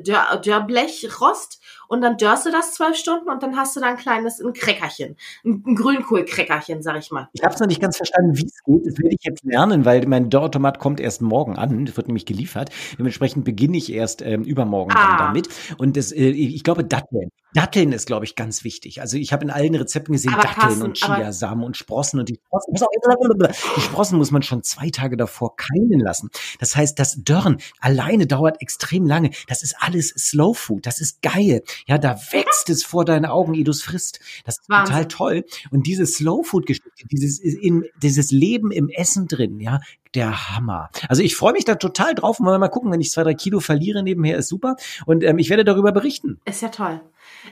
Dörr, 0.06 0.38
Dörrblechrost 0.38 1.62
und 1.88 2.02
dann 2.02 2.18
dörrst 2.18 2.46
du 2.46 2.52
das 2.52 2.74
zwölf 2.74 2.96
Stunden 2.98 3.30
und 3.30 3.42
dann 3.44 3.56
hast 3.58 3.76
du 3.76 3.80
da 3.80 3.88
ein 3.88 3.98
kleines, 3.98 4.40
ein 4.40 4.54
Kreckerchen, 4.54 5.16
ein, 5.46 5.64
ein 5.66 5.76
Grünkohlkreckerchen, 5.76 6.82
sag 6.82 6.98
ich 7.00 7.12
mal. 7.12 7.30
Ich 7.34 7.44
habe 7.44 7.54
es 7.54 7.60
noch 7.60 7.68
nicht 7.68 7.82
ganz 7.82 7.98
verstanden, 7.98 8.38
wie 8.38 8.46
es 8.46 8.64
geht. 8.64 8.86
Das 8.86 8.98
werde 9.00 9.16
ich 9.16 9.24
jetzt 9.24 9.44
lernen, 9.44 9.86
weil 9.86 10.06
mein 10.08 10.30
Dörrautomat 10.30 10.80
kommt 10.80 11.00
erst 11.00 11.22
morgen 11.22 11.58
an. 11.58 11.86
Das 11.86 11.96
wird 11.98 12.08
nämlich 12.08 12.26
geliefert. 12.26 12.70
Dementsprechend 12.98 13.46
beginne 13.46 13.78
ich 13.78 13.92
erst 13.92 14.22
ähm, 14.22 14.44
übermorgen 14.44 14.92
Ah. 14.96 15.08
dann 15.10 15.18
damit. 15.28 15.50
Und 15.78 15.98
das, 15.98 16.12
äh, 16.12 16.30
ich 16.30 16.64
glaube, 16.64 16.84
Datteln. 16.84 17.30
Datteln 17.54 17.92
ist, 17.92 18.08
glaube 18.08 18.26
ich, 18.26 18.36
ganz 18.36 18.64
wichtig. 18.64 19.00
Also 19.02 19.18
ich 19.18 19.32
habe 19.32 19.44
in 19.44 19.52
allen 19.52 19.76
Rezepten 19.76 20.14
gesehen, 20.14 20.34
Aber 20.34 20.42
Datteln 20.44 20.60
Carsten, 20.62 20.84
und 20.84 20.98
Chiasamen 20.98 21.64
und 21.64 21.78
Sprossen 21.78 22.20
und 22.20 22.30
die 22.30 22.40
Sprossen. 22.44 22.63
Die 22.68 23.82
Sprossen 23.82 24.18
muss 24.18 24.32
man 24.32 24.44
schon 24.44 24.64
zwei 24.64 24.90
Tage 24.90 25.18
davor 25.18 25.56
keimen 25.56 26.00
lassen. 26.00 26.30
Das 26.60 26.76
heißt, 26.76 26.98
das 27.00 27.18
Dörren 27.24 27.58
alleine 27.80 28.28
dauert 28.28 28.62
extrem 28.62 29.06
lange. 29.06 29.32
Das 29.48 29.64
ist 29.64 29.76
alles 29.80 30.10
Slow 30.10 30.54
Food. 30.54 30.86
Das 30.86 31.00
ist 31.02 31.22
geil. 31.22 31.64
Ja, 31.86 31.98
da 31.98 32.16
wächst 32.32 32.70
es 32.70 32.84
vor 32.84 33.06
deinen 33.06 33.26
Augen, 33.26 33.54
ehe 33.54 33.64
du 33.64 33.72
es 33.72 33.82
frisst. 33.84 34.20
Das 34.46 34.60
ist 34.60 34.70
Wahnsinn. 34.70 34.94
total 34.94 35.08
toll. 35.08 35.46
Und 35.72 35.88
diese 35.88 36.06
Slow 36.06 36.44
Food 36.44 36.66
Geschichte, 36.66 36.90
dieses 37.12 37.40
in 37.40 37.86
dieses 38.02 38.32
Leben 38.32 38.72
im 38.72 38.90
Essen 38.90 39.28
drin, 39.28 39.60
ja, 39.60 39.80
der 40.16 40.50
Hammer. 40.56 40.90
Also 41.10 41.24
ich 41.24 41.36
freue 41.36 41.54
mich 41.54 41.66
da 41.66 41.76
total 41.76 42.14
drauf. 42.16 42.40
Wir 42.40 42.58
mal 42.60 42.68
gucken, 42.70 42.92
wenn 42.92 43.02
ich 43.02 43.12
zwei, 43.12 43.24
drei 43.24 43.34
Kilo 43.34 43.60
verliere 43.60 44.04
nebenher, 44.04 44.38
ist 44.38 44.48
super. 44.50 44.76
Und 45.06 45.24
ähm, 45.24 45.38
ich 45.40 45.50
werde 45.50 45.64
darüber 45.64 45.92
berichten. 45.92 46.40
Ist 46.46 46.62
ja 46.62 46.70
toll. 46.70 47.02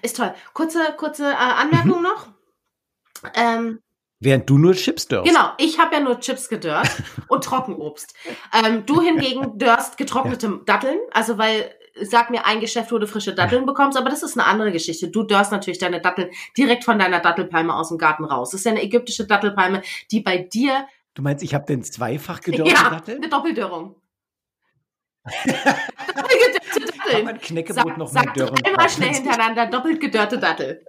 Ist 0.01 0.17
toll. 0.17 0.33
Kurze, 0.53 0.79
kurze 0.97 1.25
äh, 1.31 1.35
Anmerkung 1.35 1.97
Mhm. 1.99 2.03
noch. 2.03 2.27
Ähm, 3.35 3.79
Während 4.21 4.49
du 4.49 4.57
nur 4.57 4.73
Chips 4.73 5.07
dörst. 5.07 5.27
Genau, 5.27 5.49
ich 5.57 5.79
habe 5.79 5.95
ja 5.95 5.99
nur 5.99 6.19
Chips 6.19 6.47
gedörrt 6.47 6.89
und 7.27 7.43
Trockenobst. 7.43 8.13
Ähm, 8.53 8.85
du 8.85 9.01
hingegen 9.01 9.57
dörst 9.57 9.97
getrocknete 9.97 10.61
Datteln, 10.65 10.99
also 11.11 11.37
weil 11.37 11.71
sag 11.99 12.29
mir 12.29 12.45
ein 12.45 12.61
Geschäft, 12.61 12.91
wo 12.91 12.99
du 12.99 13.07
frische 13.07 13.33
Datteln 13.33 13.65
bekommst, 13.65 13.97
aber 13.97 14.09
das 14.09 14.23
ist 14.23 14.37
eine 14.37 14.47
andere 14.47 14.71
Geschichte. 14.71 15.09
Du 15.09 15.23
dörst 15.23 15.51
natürlich 15.51 15.79
deine 15.79 15.99
Datteln 16.01 16.29
direkt 16.55 16.85
von 16.85 16.97
deiner 16.99 17.19
Dattelpalme 17.19 17.75
aus 17.75 17.89
dem 17.89 17.97
Garten 17.97 18.23
raus. 18.23 18.51
Das 18.51 18.61
ist 18.61 18.65
ja 18.65 18.71
eine 18.71 18.83
ägyptische 18.83 19.25
Dattelpalme, 19.27 19.81
die 20.11 20.21
bei 20.21 20.37
dir 20.37 20.87
Du 21.13 21.21
meinst, 21.21 21.43
ich 21.43 21.53
habe 21.53 21.65
denn 21.65 21.83
zweifach 21.83 22.39
gedörrte 22.39 22.71
ja, 22.71 22.89
Datteln? 22.89 23.17
eine 23.17 23.29
Doppeldörrung. 23.29 23.95
Doppelgedörrte 25.25 26.69
Kann 26.69 26.99
Datteln. 27.05 27.25
man 27.25 27.39
Knäckebrot 27.39 27.85
Sag, 27.85 27.97
noch 27.97 28.07
sag 28.07 28.33
dörren? 28.33 28.55
dreimal 28.55 28.89
schnell 28.89 29.13
hintereinander 29.13 29.65
doppelt 29.67 29.99
gedörrte 29.99 30.39
Dattel. 30.39 30.85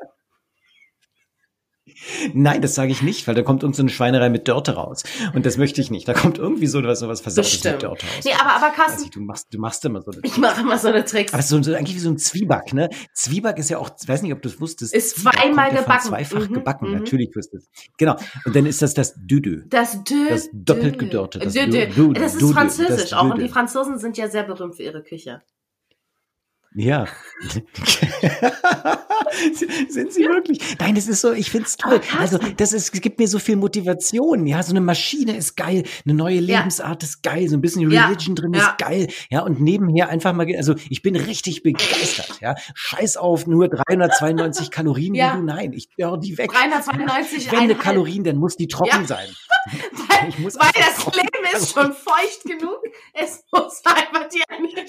Nein, 2.35 2.61
das 2.63 2.75
sage 2.75 2.93
ich 2.93 3.03
nicht, 3.03 3.27
weil 3.27 3.35
da 3.35 3.43
kommt 3.43 3.65
uns 3.65 3.77
so 3.77 3.83
eine 3.83 3.91
Schweinerei 3.91 4.29
mit 4.29 4.47
Dörte 4.49 4.75
raus. 4.75 5.03
Und 5.35 5.47
das 5.47 5.57
möchte 5.57 5.81
ich 5.81 5.91
nicht. 5.91 6.07
Da 6.07 6.15
kommt 6.15 6.39
irgendwie 6.39 6.67
so 6.67 6.83
was, 6.85 7.01
so 7.01 7.09
was 7.09 7.21
Versautes 7.21 7.65
mit. 7.65 7.83
Dörte 7.83 7.87
raus. 8.07 8.21
Nee, 8.25 8.33
aber, 8.39 8.55
aber 8.55 8.75
Carsten, 8.75 9.05
ich, 9.05 9.11
du 9.11 9.21
machst, 9.21 9.49
du 9.53 9.59
machst 9.59 9.85
immer 9.85 10.03
so. 10.03 10.13
ich 10.23 10.37
mache 10.37 10.61
immer 10.61 10.79
so 10.79 10.89
eine 10.89 11.05
Tricks. 11.05 11.33
Aber 11.33 11.43
so, 11.43 11.63
so 11.63 11.75
eigentlich 11.75 11.97
wie 11.97 12.01
so 12.01 12.11
ein 12.11 12.19
Zwieback, 12.19 12.73
ne? 12.73 12.91
Zwieback 13.15 13.59
ist 13.59 13.71
ja 13.71 13.79
auch, 13.79 13.91
ich 14.01 14.09
weiß 14.09 14.23
nicht, 14.23 14.33
ob 14.33 14.43
du 14.43 14.49
es 14.49 14.61
wusstest. 14.61 14.95
Ist 14.95 15.17
Zwieback 15.17 15.35
zweimal 15.35 15.71
gebacken. 15.71 16.09
Zweifach 16.09 16.49
Mhm, 16.49 16.55
gebacken, 16.55 16.89
mhm. 16.89 16.99
natürlich 16.99 17.31
es. 17.37 17.51
Genau. 17.99 18.17
Und 18.45 18.55
dann 18.57 18.67
ist 18.67 18.83
das 18.83 18.95
das 18.95 19.15
Düdü. 19.17 19.65
Das 19.69 20.03
Dö, 20.05 20.29
Das 20.29 20.49
doppelt 20.53 20.95
Dö. 20.97 20.99
gedörrte, 21.07 21.39
das. 21.39 21.53
Dö, 21.53 21.67
Dö, 21.67 22.13
Das 22.13 22.35
ist 22.35 22.53
französisch 22.53 23.11
das 23.11 23.13
auch. 23.13 23.31
Und 23.31 23.41
die. 23.41 23.49
Franzosen 23.49 23.99
sind 23.99 24.17
ja 24.17 24.29
sehr 24.29 24.45
berühmt 24.45 24.77
für 24.77 24.83
ihre 24.83 25.03
Küche. 25.03 25.43
Ja. 26.75 27.07
Sind 29.89 30.13
sie 30.13 30.23
wirklich? 30.25 30.61
Nein, 30.79 30.95
das 30.95 31.09
ist 31.09 31.21
so, 31.21 31.33
ich 31.33 31.51
find's 31.51 31.77
toll. 31.77 32.01
Aber 32.13 32.21
Also, 32.21 32.39
das 32.57 32.73
ist, 32.73 32.95
es 32.95 33.01
gibt 33.01 33.19
mir 33.19 33.29
so 33.29 33.39
viel 33.39 33.57
Motivation. 33.57 34.47
Ja, 34.47 34.63
so 34.63 34.71
eine 34.73 34.81
Maschine 34.81 35.37
ist 35.37 35.57
geil, 35.57 35.85
eine 36.05 36.15
neue 36.15 36.41
Lebensart 36.41 37.03
ist 37.03 37.23
geil, 37.23 37.49
so 37.49 37.57
ein 37.57 37.61
bisschen 37.61 37.91
Ja. 37.91 38.07
Religion 38.07 38.35
drin 38.35 38.53
Ja. 38.55 38.69
ist 38.71 38.79
geil. 38.79 39.09
Ja, 39.31 39.41
und 39.41 39.61
nebenher 39.61 40.09
einfach 40.09 40.33
mal, 40.33 40.47
also, 40.57 40.75
ich 40.91 41.03
bin 41.03 41.17
richtig 41.17 41.63
begeistert. 41.63 42.39
Ja, 42.41 42.55
scheiß 42.75 43.17
auf 43.17 43.47
nur 43.47 43.69
392 43.69 44.71
Kalorien, 44.71 45.15
Ja. 45.15 45.37
du, 45.37 45.43
nein, 45.43 45.73
ich 45.73 45.89
hör 45.99 46.19
die 46.19 46.37
weg. 46.39 46.51
392 46.53 47.51
Wenn 47.53 47.59
eine. 47.61 47.75
Kalorien, 47.75 48.25
dann 48.25 48.37
muss 48.37 48.57
die 48.57 48.69
trocken 48.69 49.01
Ja. 49.03 49.07
sein. 49.07 49.29
Weil, 50.09 50.33
weil 50.45 50.71
das 50.75 50.97
trocken 50.97 51.21
Leben 51.21 51.57
ist 51.57 51.73
schon 51.73 51.93
feucht 51.93 52.43
genug. 52.45 52.81
Es 53.13 53.45
muss 53.53 53.81
einfach 53.85 54.29
die 54.29 54.43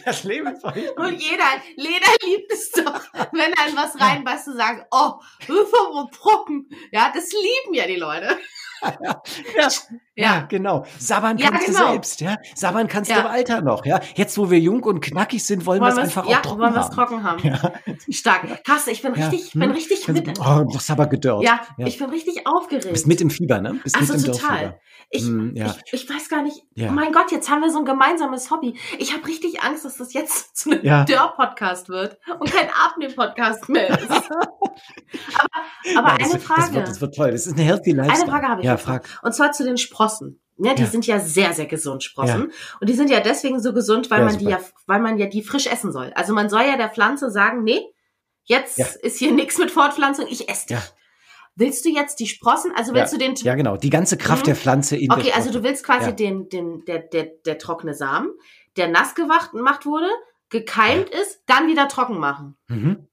Das 0.03 0.23
Leben 0.23 0.47
ist 0.47 0.61
voll. 0.61 0.73
Und 0.97 1.21
jeder, 1.21 1.43
jeder 1.75 2.11
liebt 2.25 2.51
es 2.51 2.71
doch, 2.71 3.01
wenn 3.31 3.53
ein 3.53 3.75
was 3.75 3.99
reinbeißt 3.99 4.32
und 4.47 4.57
sagt, 4.57 4.87
oh, 4.91 5.13
so 5.47 6.09
trocken. 6.11 6.69
Ja, 6.91 7.11
das 7.13 7.31
lieben 7.31 7.73
ja 7.73 7.87
die 7.87 7.95
Leute. 7.95 8.37
Ja, 9.55 9.69
ja, 10.15 10.23
Ja. 10.37 10.41
genau. 10.47 10.85
Sabbern 10.99 11.37
Ja, 11.37 11.49
kannst 11.49 11.67
genau. 11.67 11.79
du 11.85 11.91
selbst, 11.91 12.21
ja. 12.21 12.35
Sabbern 12.55 12.87
kannst 12.87 13.09
Ja. 13.09 13.17
du 13.17 13.21
im 13.21 13.27
Alter 13.27 13.61
noch, 13.61 13.85
ja. 13.85 13.99
Jetzt, 14.15 14.37
wo 14.37 14.49
wir 14.51 14.59
jung 14.59 14.83
und 14.83 15.01
knackig 15.01 15.43
sind, 15.45 15.65
wollen, 15.65 15.81
wir 15.81 15.87
es 15.89 15.97
einfach 15.97 16.27
ja, 16.27 16.37
auch 16.37 16.41
trocken 16.41 16.61
wollen 16.61 16.73
wir 16.73 16.79
es 16.81 16.85
haben. 16.87 16.95
trocken 16.95 17.23
haben. 17.23 17.43
Ja. 17.47 17.71
Stark. 18.09 18.63
Carsten, 18.63 18.91
ich 18.91 19.01
bin 19.01 19.13
richtig, 19.13 19.45
ich 19.47 19.53
bin 19.53 19.63
Hm. 19.63 19.71
richtig 19.71 20.07
Also, 20.07 20.21
mit. 20.21 20.39
oh, 20.39 20.63
du 20.69 20.75
hast 20.75 20.89
aber 20.91 21.07
gedörrt. 21.07 21.43
Ja, 21.43 21.61
ich 21.77 21.97
bin 21.97 22.09
richtig 22.09 22.45
aufgeregt. 22.45 22.91
Bist 22.91 23.07
mit 23.07 23.21
im 23.21 23.29
Fieber, 23.29 23.59
ne? 23.61 23.75
Bist 23.83 23.95
also 23.95 24.13
mit 24.13 24.25
im 24.25 24.31
total. 24.33 24.79
Ich, 25.09 25.23
Hm, 25.25 25.53
ich, 25.55 25.93
ich 25.93 26.09
weiß 26.09 26.27
gar 26.29 26.41
nicht, 26.41 26.63
oh 26.79 26.91
mein 26.91 27.11
Gott, 27.11 27.31
jetzt 27.31 27.49
haben 27.49 27.61
wir 27.61 27.69
so 27.69 27.79
ein 27.79 27.85
gemeinsames 27.85 28.49
Hobby. 28.49 28.79
Ich 28.97 29.13
habe 29.13 29.27
richtig 29.27 29.61
Angst, 29.61 29.85
dass 29.85 29.97
das 29.97 30.13
jetzt 30.13 30.55
zu 30.57 30.71
einem 30.71 30.83
Ja. 30.83 31.03
Dörr-Podcast 31.05 31.89
wird 31.89 32.17
und 32.39 32.51
kein 32.51 32.67
Abnehm-Podcast 32.69 33.69
mehr 33.69 33.89
ist. 33.99 34.09
aber 35.95 35.97
aber 35.97 36.07
Nein, 36.07 36.17
das, 36.19 36.23
eine 36.25 36.33
wird- 36.33 36.43
Frage. 36.43 36.61
Das 36.61 36.73
wird, 36.73 36.87
das 36.87 37.01
wird 37.01 37.15
toll. 37.15 37.31
Das 37.31 37.45
ist 37.47 37.53
eine 37.53 37.63
healthy 37.63 37.91
Lifestyle. 37.91 38.21
Eine 38.23 38.31
Frage 38.31 38.47
habe 38.47 38.61
ich. 38.61 38.65
Ja, 38.65 38.77
frag. 38.77 39.07
Und 39.21 39.33
zwar 39.35 39.51
zu 39.51 39.63
den 39.63 39.77
Sprossen. 40.09 40.39
Ja, 40.57 40.73
die 40.75 40.83
Ja. 40.83 40.87
sind 40.87 41.07
ja 41.07 41.19
sehr, 41.19 41.53
sehr 41.53 41.65
gesund, 41.65 42.03
Sprossen. 42.03 42.51
Und 42.79 42.89
die 42.89 42.93
sind 42.93 43.09
ja 43.09 43.19
deswegen 43.21 43.59
so 43.61 43.73
gesund, 43.73 44.11
weil 44.11 44.19
Ja, 44.19 44.25
man 44.25 44.37
die 44.37 44.45
super. 44.45 44.57
ja, 44.59 44.63
weil 44.85 44.99
man 45.01 45.17
ja 45.17 45.25
die 45.25 45.41
frisch 45.41 45.65
essen 45.67 45.91
soll. 45.91 46.11
Also 46.15 46.33
man 46.33 46.49
soll 46.49 46.61
ja 46.61 46.77
der 46.77 46.89
Pflanze 46.89 47.31
sagen, 47.31 47.63
nee, 47.63 47.81
jetzt 48.43 48.77
Ja. 48.77 48.85
ist 49.01 49.17
hier 49.17 49.31
nichts 49.31 49.57
mit 49.57 49.71
Fortpflanzung, 49.71 50.27
ich 50.29 50.47
esse 50.49 50.67
dich. 50.67 50.77
Ja. 50.77 50.83
Willst 51.55 51.85
du 51.85 51.89
jetzt 51.89 52.19
die 52.19 52.27
Sprossen? 52.27 52.71
Also 52.75 52.93
willst 52.93 53.13
ja. 53.13 53.19
du 53.19 53.25
den, 53.25 53.35
Ja, 53.35 53.55
genau. 53.55 53.77
Die 53.77 53.89
ganze 53.89 54.17
Kraft 54.17 54.43
Mhm. 54.43 54.45
der 54.47 54.55
Pflanze 54.55 54.95
in 54.97 55.11
okay, 55.11 55.31
also 55.33 55.51
du 55.51 55.63
willst 55.63 55.83
quasi 55.85 56.07
Ja. 56.07 56.11
den, 56.11 56.49
den, 56.49 56.83
der, 56.85 56.99
der, 56.99 57.25
der 57.45 57.57
trockene 57.57 57.93
Samen, 57.93 58.29
der 58.77 58.87
nass 58.89 59.15
gemacht 59.15 59.85
wurde, 59.85 60.07
gekeimt 60.49 61.09
ist, 61.09 61.41
dann 61.47 61.67
wieder 61.67 61.87
trocken 61.87 62.19
machen. 62.19 62.57
Mhm. 62.67 63.07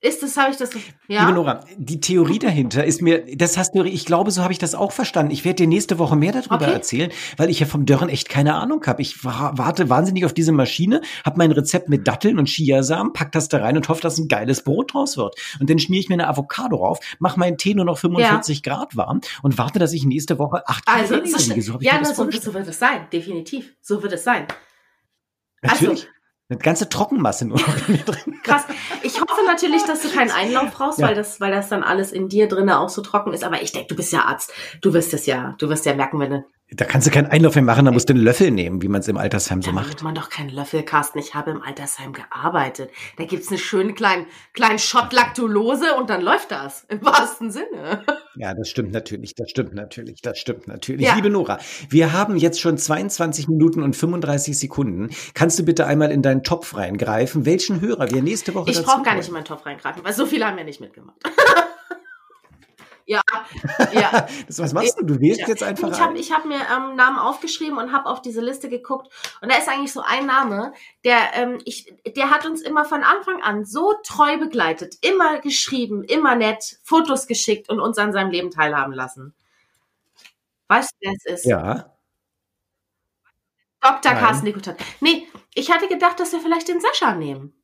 Ist 0.00 0.22
das, 0.22 0.36
habe 0.36 0.52
ich 0.52 0.56
das, 0.56 0.70
ja? 1.08 1.22
Liebe 1.22 1.32
Nora, 1.32 1.64
die 1.76 1.98
Theorie 1.98 2.38
dahinter 2.38 2.84
ist 2.84 3.02
mir, 3.02 3.24
das 3.36 3.58
hast 3.58 3.74
du, 3.74 3.82
ich 3.82 4.04
glaube, 4.04 4.30
so 4.30 4.42
habe 4.44 4.52
ich 4.52 4.58
das 4.60 4.76
auch 4.76 4.92
verstanden. 4.92 5.32
Ich 5.32 5.44
werde 5.44 5.56
dir 5.56 5.66
nächste 5.66 5.98
Woche 5.98 6.14
mehr 6.14 6.30
darüber 6.30 6.54
Okay. 6.54 6.72
erzählen, 6.72 7.10
weil 7.36 7.50
ich 7.50 7.58
ja 7.58 7.66
vom 7.66 7.84
Dörren 7.84 8.08
echt 8.08 8.28
keine 8.28 8.54
Ahnung 8.54 8.86
habe. 8.86 9.02
Ich 9.02 9.24
wa- 9.24 9.50
warte 9.56 9.90
wahnsinnig 9.90 10.24
auf 10.24 10.32
diese 10.32 10.52
Maschine, 10.52 11.00
habe 11.24 11.38
mein 11.38 11.50
Rezept 11.50 11.88
mit 11.88 12.06
Datteln 12.06 12.38
und 12.38 12.46
Chiasamen, 12.48 13.12
pack 13.12 13.32
das 13.32 13.48
da 13.48 13.58
rein 13.58 13.76
und 13.76 13.88
hoffe, 13.88 14.00
dass 14.00 14.18
ein 14.18 14.28
geiles 14.28 14.62
Brot 14.62 14.94
draus 14.94 15.16
wird. 15.16 15.34
Und 15.58 15.68
dann 15.68 15.80
schmiere 15.80 16.00
ich 16.00 16.08
mir 16.08 16.14
eine 16.14 16.28
Avocado 16.28 16.76
drauf, 16.76 17.00
mache 17.18 17.40
meinen 17.40 17.58
Tee 17.58 17.74
nur 17.74 17.84
noch 17.84 17.98
45 17.98 18.62
Grad 18.62 18.96
warm 18.96 19.20
und 19.42 19.58
warte, 19.58 19.80
dass 19.80 19.92
ich 19.92 20.04
nächste 20.04 20.38
Woche 20.38 20.62
acht 20.68 20.84
Also, 20.86 21.16
weniger 21.16 21.38
so, 21.40 21.50
wiege. 21.50 21.62
So 21.62 21.78
ja, 21.80 21.98
das 21.98 22.14
so, 22.16 22.30
so 22.30 22.54
wird 22.54 22.68
es 22.68 22.78
sein, 22.78 23.08
definitiv. 23.12 23.74
So 23.80 24.00
wird 24.00 24.12
es 24.12 24.22
sein. 24.22 24.46
Natürlich. 25.60 26.04
Also- 26.04 26.17
Eine 26.50 26.58
ganze 26.60 26.88
Trockenmasse 26.88 27.46
nur 27.46 27.58
noch 27.58 27.88
in 27.88 27.96
mir 27.96 28.02
drin. 28.04 28.40
Krass. 28.42 28.64
Ich 29.02 29.20
hoffe 29.20 29.44
natürlich, 29.46 29.84
dass 29.84 30.00
du 30.02 30.08
keinen 30.08 30.30
Einlauf 30.30 30.70
brauchst, 30.72 30.98
Ja. 30.98 31.08
weil 31.08 31.14
das, 31.14 31.40
weil 31.40 31.50
das 31.52 31.68
dann 31.68 31.82
alles 31.82 32.10
in 32.10 32.28
dir 32.30 32.48
drinne 32.48 32.80
auch 32.80 32.88
so 32.88 33.02
trocken 33.02 33.34
ist. 33.34 33.44
Aber 33.44 33.60
ich 33.60 33.72
denke, 33.72 33.88
du 33.88 33.96
bist 33.96 34.12
ja 34.12 34.22
Arzt. 34.22 34.50
Du 34.80 34.94
wirst 34.94 35.12
es 35.12 35.26
ja, 35.26 35.54
du 35.58 35.68
wirst 35.68 35.84
ja 35.84 35.94
merken, 35.94 36.18
wenn 36.20 36.30
du. 36.30 36.44
Da 36.70 36.84
kannst 36.84 37.06
du 37.06 37.10
keinen 37.10 37.28
Einlauf 37.28 37.54
mehr 37.54 37.64
machen, 37.64 37.86
da 37.86 37.90
musst 37.90 38.10
du 38.10 38.12
einen 38.12 38.22
Löffel 38.22 38.50
nehmen, 38.50 38.82
wie 38.82 38.88
man 38.88 39.00
es 39.00 39.08
im 39.08 39.16
Altersheim 39.16 39.62
so 39.62 39.70
da 39.70 39.74
macht. 39.74 39.88
nimmt 39.88 40.02
man 40.02 40.14
doch 40.14 40.28
keinen 40.28 40.50
Löffel, 40.50 40.82
Carsten. 40.82 41.18
Ich 41.18 41.34
habe 41.34 41.50
im 41.50 41.62
Altersheim 41.62 42.12
gearbeitet. 42.12 42.90
Da 43.16 43.24
gibt's 43.24 43.48
einen 43.48 43.58
schönen 43.58 43.94
kleinen, 43.94 44.26
kleinen 44.52 44.78
Shot 44.78 45.14
Laktulose 45.14 45.94
und 45.94 46.10
dann 46.10 46.20
läuft 46.20 46.50
das. 46.50 46.84
Im 46.88 47.02
wahrsten 47.02 47.50
Sinne. 47.50 48.04
Ja, 48.36 48.52
das 48.54 48.68
stimmt 48.68 48.92
natürlich, 48.92 49.34
das 49.34 49.50
stimmt 49.50 49.74
natürlich, 49.74 50.20
das 50.20 50.38
stimmt 50.38 50.68
natürlich. 50.68 51.06
Ja. 51.06 51.14
Liebe 51.14 51.30
Nora, 51.30 51.58
wir 51.88 52.12
haben 52.12 52.36
jetzt 52.36 52.60
schon 52.60 52.76
22 52.76 53.48
Minuten 53.48 53.82
und 53.82 53.96
35 53.96 54.58
Sekunden. 54.58 55.08
Kannst 55.34 55.58
du 55.58 55.64
bitte 55.64 55.86
einmal 55.86 56.12
in 56.12 56.22
deinen 56.22 56.44
Topf 56.44 56.76
reingreifen, 56.76 57.46
welchen 57.46 57.80
Hörer 57.80 58.10
wir 58.10 58.22
nächste 58.22 58.54
Woche 58.54 58.70
Ich 58.70 58.82
brauche 58.82 59.02
gar 59.02 59.14
nicht 59.14 59.28
in 59.28 59.34
meinen 59.34 59.46
Topf 59.46 59.64
reingreifen, 59.64 60.04
weil 60.04 60.12
so 60.12 60.26
viele 60.26 60.46
haben 60.46 60.58
ja 60.58 60.64
nicht 60.64 60.80
mitgemacht. 60.80 61.16
Ja, 63.08 63.22
ja. 63.92 64.28
Das, 64.46 64.58
was 64.58 64.74
machst 64.74 65.00
du? 65.00 65.04
Du 65.06 65.18
wählst 65.18 65.40
Ja. 65.40 65.48
jetzt 65.48 65.62
einfach 65.62 65.90
Ich 65.90 65.98
habe 65.98 66.18
hab 66.20 66.44
mir 66.44 66.60
ähm, 66.60 66.94
Namen 66.94 67.18
aufgeschrieben 67.18 67.78
und 67.78 67.90
habe 67.90 68.06
auf 68.06 68.20
diese 68.20 68.42
Liste 68.42 68.68
geguckt. 68.68 69.08
Und 69.40 69.50
da 69.50 69.56
ist 69.56 69.66
eigentlich 69.66 69.94
so 69.94 70.02
ein 70.02 70.26
Name, 70.26 70.74
der, 71.04 71.16
ähm, 71.32 71.58
ich, 71.64 71.90
der 72.16 72.30
hat 72.30 72.44
uns 72.44 72.60
immer 72.60 72.84
von 72.84 73.02
Anfang 73.02 73.42
an 73.42 73.64
so 73.64 73.94
treu 74.04 74.36
begleitet, 74.36 74.96
immer 75.00 75.40
geschrieben, 75.40 76.04
immer 76.04 76.36
nett, 76.36 76.78
Fotos 76.84 77.26
geschickt 77.26 77.70
und 77.70 77.80
uns 77.80 77.96
an 77.96 78.12
seinem 78.12 78.30
Leben 78.30 78.50
teilhaben 78.50 78.92
lassen. 78.92 79.32
Weißt 80.68 80.90
du, 80.92 80.96
wer 81.00 81.12
es 81.16 81.24
ist? 81.24 81.46
Ja. 81.46 81.94
Dr. 83.80 84.12
Nein. 84.12 84.22
Carsten 84.22 84.44
Nikotat. 84.44 84.76
Nee, 85.00 85.26
ich 85.54 85.70
hatte 85.72 85.88
gedacht, 85.88 86.20
dass 86.20 86.32
wir 86.32 86.40
vielleicht 86.40 86.68
den 86.68 86.80
Sascha 86.82 87.14
nehmen. 87.14 87.54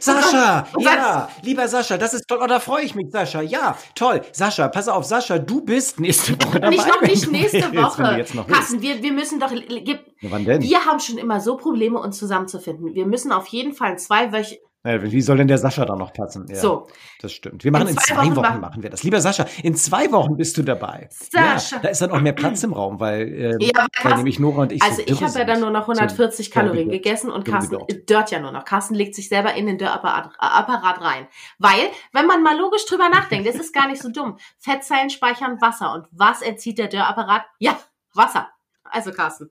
Sascha, 0.00 0.66
ja, 0.78 1.28
lieber 1.42 1.68
Sascha, 1.68 1.98
das 1.98 2.14
ist 2.14 2.26
toll. 2.26 2.38
Oh, 2.42 2.46
da 2.46 2.60
freue 2.60 2.84
ich 2.84 2.94
mich, 2.94 3.10
Sascha. 3.10 3.42
Ja, 3.42 3.76
toll. 3.94 4.22
Sascha, 4.32 4.68
pass 4.68 4.88
auf, 4.88 5.04
Sascha, 5.04 5.38
du 5.38 5.60
bist 5.62 6.00
nächste 6.00 6.32
Woche 6.42 6.60
dabei. 6.60 6.70
nicht 6.76 6.86
noch 6.86 7.00
nicht 7.02 7.30
nächste 7.30 7.74
Woche. 7.74 8.14
jetzt 8.16 8.34
noch 8.34 8.46
willst. 8.48 8.58
Carsten, 8.58 8.80
wir, 8.82 9.02
wir 9.02 9.12
müssen 9.12 9.38
doch, 9.38 9.52
gib, 9.52 10.00
Wann 10.22 10.44
denn? 10.44 10.62
wir 10.62 10.84
haben 10.86 10.98
schon 11.00 11.18
immer 11.18 11.40
so 11.40 11.56
Probleme, 11.56 11.98
uns 11.98 12.18
zusammenzufinden. 12.18 12.94
Wir 12.94 13.06
müssen 13.06 13.32
auf 13.32 13.46
jeden 13.48 13.74
Fall 13.74 13.98
zwei 13.98 14.32
Wöch, 14.32 14.52
Ja, 14.52 14.56
wie 14.84 15.20
soll 15.20 15.36
denn 15.36 15.46
der 15.48 15.58
Sascha 15.58 15.84
da 15.84 15.94
noch 15.94 16.12
passen? 16.12 16.46
Ja, 16.48 16.56
so. 16.56 16.88
Das 17.20 17.32
stimmt. 17.32 17.62
Wir 17.62 17.70
machen 17.70 17.86
in, 17.88 17.96
zwei, 17.96 18.16
Wochen, 18.26 18.34
machen- 18.40 18.60
machen 18.60 18.82
wir 18.82 18.90
das. 18.90 19.04
Lieber 19.04 19.20
Sascha, 19.20 19.46
in 19.62 19.76
zwei 19.76 20.10
Wochen 20.10 20.36
bist 20.36 20.56
du 20.58 20.62
dabei. 20.64 21.08
Sascha. 21.10 21.76
Ja, 21.76 21.82
da 21.82 21.88
ist 21.88 22.02
dann 22.02 22.10
auch 22.10 22.20
mehr 22.20 22.32
Platz 22.32 22.64
im 22.64 22.72
Raum, 22.72 22.98
weil, 22.98 23.28
ähm, 23.32 23.56
Ja, 23.60 23.86
weil 24.02 24.16
nämlich 24.16 24.40
Nora 24.40 24.62
und 24.62 24.72
ich 24.72 24.82
Also 24.82 24.96
so 24.96 25.02
ich 25.06 25.22
habe 25.22 25.38
ja 25.38 25.44
dann 25.44 25.60
nur 25.60 25.70
noch 25.70 25.82
140 25.86 26.46
So, 26.46 26.52
Kalorien 26.52 26.88
gegessen 26.88 27.30
und 27.30 27.44
Carsten 27.44 27.78
dört 28.08 28.30
ja 28.32 28.40
nur 28.40 28.50
noch. 28.50 28.64
Carsten 28.64 28.94
legt 28.94 29.14
sich 29.14 29.28
selber 29.28 29.54
in 29.54 29.66
den 29.66 29.78
Dörrapparat 29.78 30.26
äh, 30.26 30.30
Apparat 30.40 31.00
rein. 31.00 31.28
Weil, 31.58 31.90
wenn 32.12 32.26
man 32.26 32.42
mal 32.42 32.58
logisch 32.58 32.84
drüber 32.86 33.08
nachdenkt, 33.08 33.46
das 33.48 33.54
ist 33.56 33.72
gar 33.72 33.86
nicht 33.86 34.02
so 34.02 34.10
dumm. 34.10 34.36
Fettzellen 34.58 35.10
speichern 35.10 35.60
Wasser. 35.60 35.92
Und 35.94 36.06
was 36.10 36.42
entzieht 36.42 36.78
der 36.78 36.88
Dörrapparat? 36.88 37.44
Ja, 37.60 37.78
Wasser. 38.14 38.48
Also 38.82 39.12
Carsten. 39.12 39.50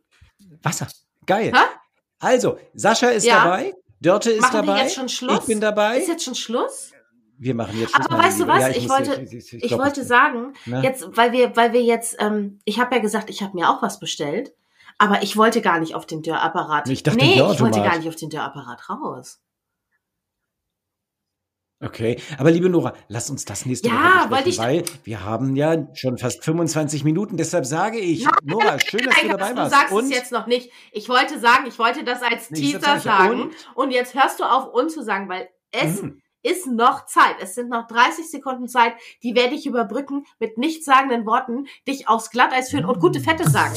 Wasser. 0.62 0.88
Geil. 1.26 1.52
Hä? 1.56 1.62
Also, 2.20 2.58
Sascha 2.74 3.08
ist 3.08 3.26
Ja. 3.26 3.44
dabei. 3.46 3.74
Dörte 4.02 4.32
ist 4.32 4.42
Machen 4.42 4.54
wir 4.54 4.62
dabei. 4.64 4.82
jetzt 4.84 4.96
schon 4.96 5.10
Schluss? 5.10 5.40
Ich 5.40 5.46
bin 5.46 5.62
dabei. 5.62 5.98
Ist 6.00 6.08
jetzt 6.08 6.26
schon 6.26 6.36
Schluss? 6.36 6.92
wir 7.38 7.56
machen 7.56 7.80
jetzt 7.80 7.96
Schluss. 7.96 8.06
Aber 8.08 8.24
weißt 8.24 8.40
du 8.40 8.48
was? 8.48 8.60
Ja, 8.62 8.70
ich, 8.70 8.88
muss- 8.88 8.90
wollte, 8.92 9.22
ich, 9.22 9.34
ich, 9.34 9.54
ich 9.54 9.68
glaub, 9.68 9.80
wollte 9.80 10.04
sagen, 10.04 10.54
Na? 10.68 10.84
jetzt, 10.84 11.06
weil 11.18 11.32
wir, 11.32 11.56
weil 11.56 11.74
wir 11.74 11.82
jetzt, 11.82 12.18
ähm, 12.20 12.60
ich 12.66 12.80
habe 12.80 12.96
ja 12.96 13.02
gesagt, 13.02 13.32
ich 13.32 13.42
habe 13.42 13.58
mir 13.58 13.70
auch 13.70 13.82
was 13.82 14.00
bestellt, 14.00 14.54
aber 15.00 15.24
ich 15.24 15.36
wollte 15.38 15.62
gar 15.62 15.80
nicht 15.80 15.96
auf 15.96 16.06
den 16.06 16.22
Dörrapparat. 16.22 16.88
Ich 16.90 17.02
dachte, 17.02 17.18
nee, 17.18 17.42
ich 17.52 17.60
wollte 17.60 17.82
gar 17.82 17.98
nicht 17.98 18.08
auf 18.08 18.16
den 18.16 18.30
Dörrapparat 18.30 18.90
raus. 18.90 19.40
Okay, 21.84 22.18
aber 22.38 22.52
liebe 22.52 22.70
Nora, 22.70 22.94
lass 23.08 23.30
uns 23.30 23.44
das 23.46 23.66
nächste 23.66 23.88
Ja, 23.90 23.94
Woche 24.24 24.32
wollte 24.32 24.44
besprechen, 24.46 24.84
ich- 24.86 24.92
weil 24.92 25.00
wir 25.06 25.24
haben 25.26 25.56
ja 25.56 25.88
schon 25.96 26.18
fast 26.18 26.44
25 26.44 27.04
Minuten. 27.04 27.38
Deshalb 27.38 27.66
sage 27.66 27.98
ich, 27.98 28.26
Nora, 28.44 28.80
schön, 28.80 29.02
dass 29.06 29.16
du 29.16 29.28
Nein, 29.28 29.38
dabei 29.38 29.50
du 29.52 29.58
warst. 29.58 29.72
sagst 29.72 29.92
Und 29.94 30.04
es 30.06 30.10
jetzt 30.12 30.32
noch 30.32 30.46
nicht. 30.48 30.72
Ich 30.92 31.10
wollte 31.10 31.40
sagen, 31.40 31.66
ich 31.68 31.80
wollte 31.80 32.04
das 32.04 32.22
als 32.22 32.52
Nee, 32.52 32.60
Teaser 32.60 33.00
sagen. 33.00 33.42
Und? 33.42 33.54
Und? 33.76 33.92
jetzt 33.92 34.14
hörst 34.14 34.40
du 34.40 34.44
auf, 34.44 34.74
und 34.74 34.92
zu 34.92 35.04
sagen, 35.04 35.28
weil 35.28 35.50
es 35.72 36.02
Mhm. 36.04 36.22
ist 36.44 36.68
noch 36.68 37.06
Zeit. 37.08 37.36
Es 37.42 37.56
sind 37.56 37.70
noch 37.70 37.88
30 37.88 38.30
Sekunden 38.30 38.68
Zeit. 38.68 38.94
Die 39.24 39.34
werde 39.36 39.56
ich 39.56 39.66
überbrücken 39.66 40.26
mit 40.40 40.58
nichtssagenden 40.60 41.26
Worten, 41.26 41.66
dich 41.88 42.08
aufs 42.08 42.30
Glatteis 42.30 42.70
führen 42.70 42.86
und 42.86 43.00
gute 43.00 43.20
Fette 43.20 43.50
sagen. 43.50 43.76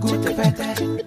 Gute 0.00 0.36
Wette. 0.36 1.04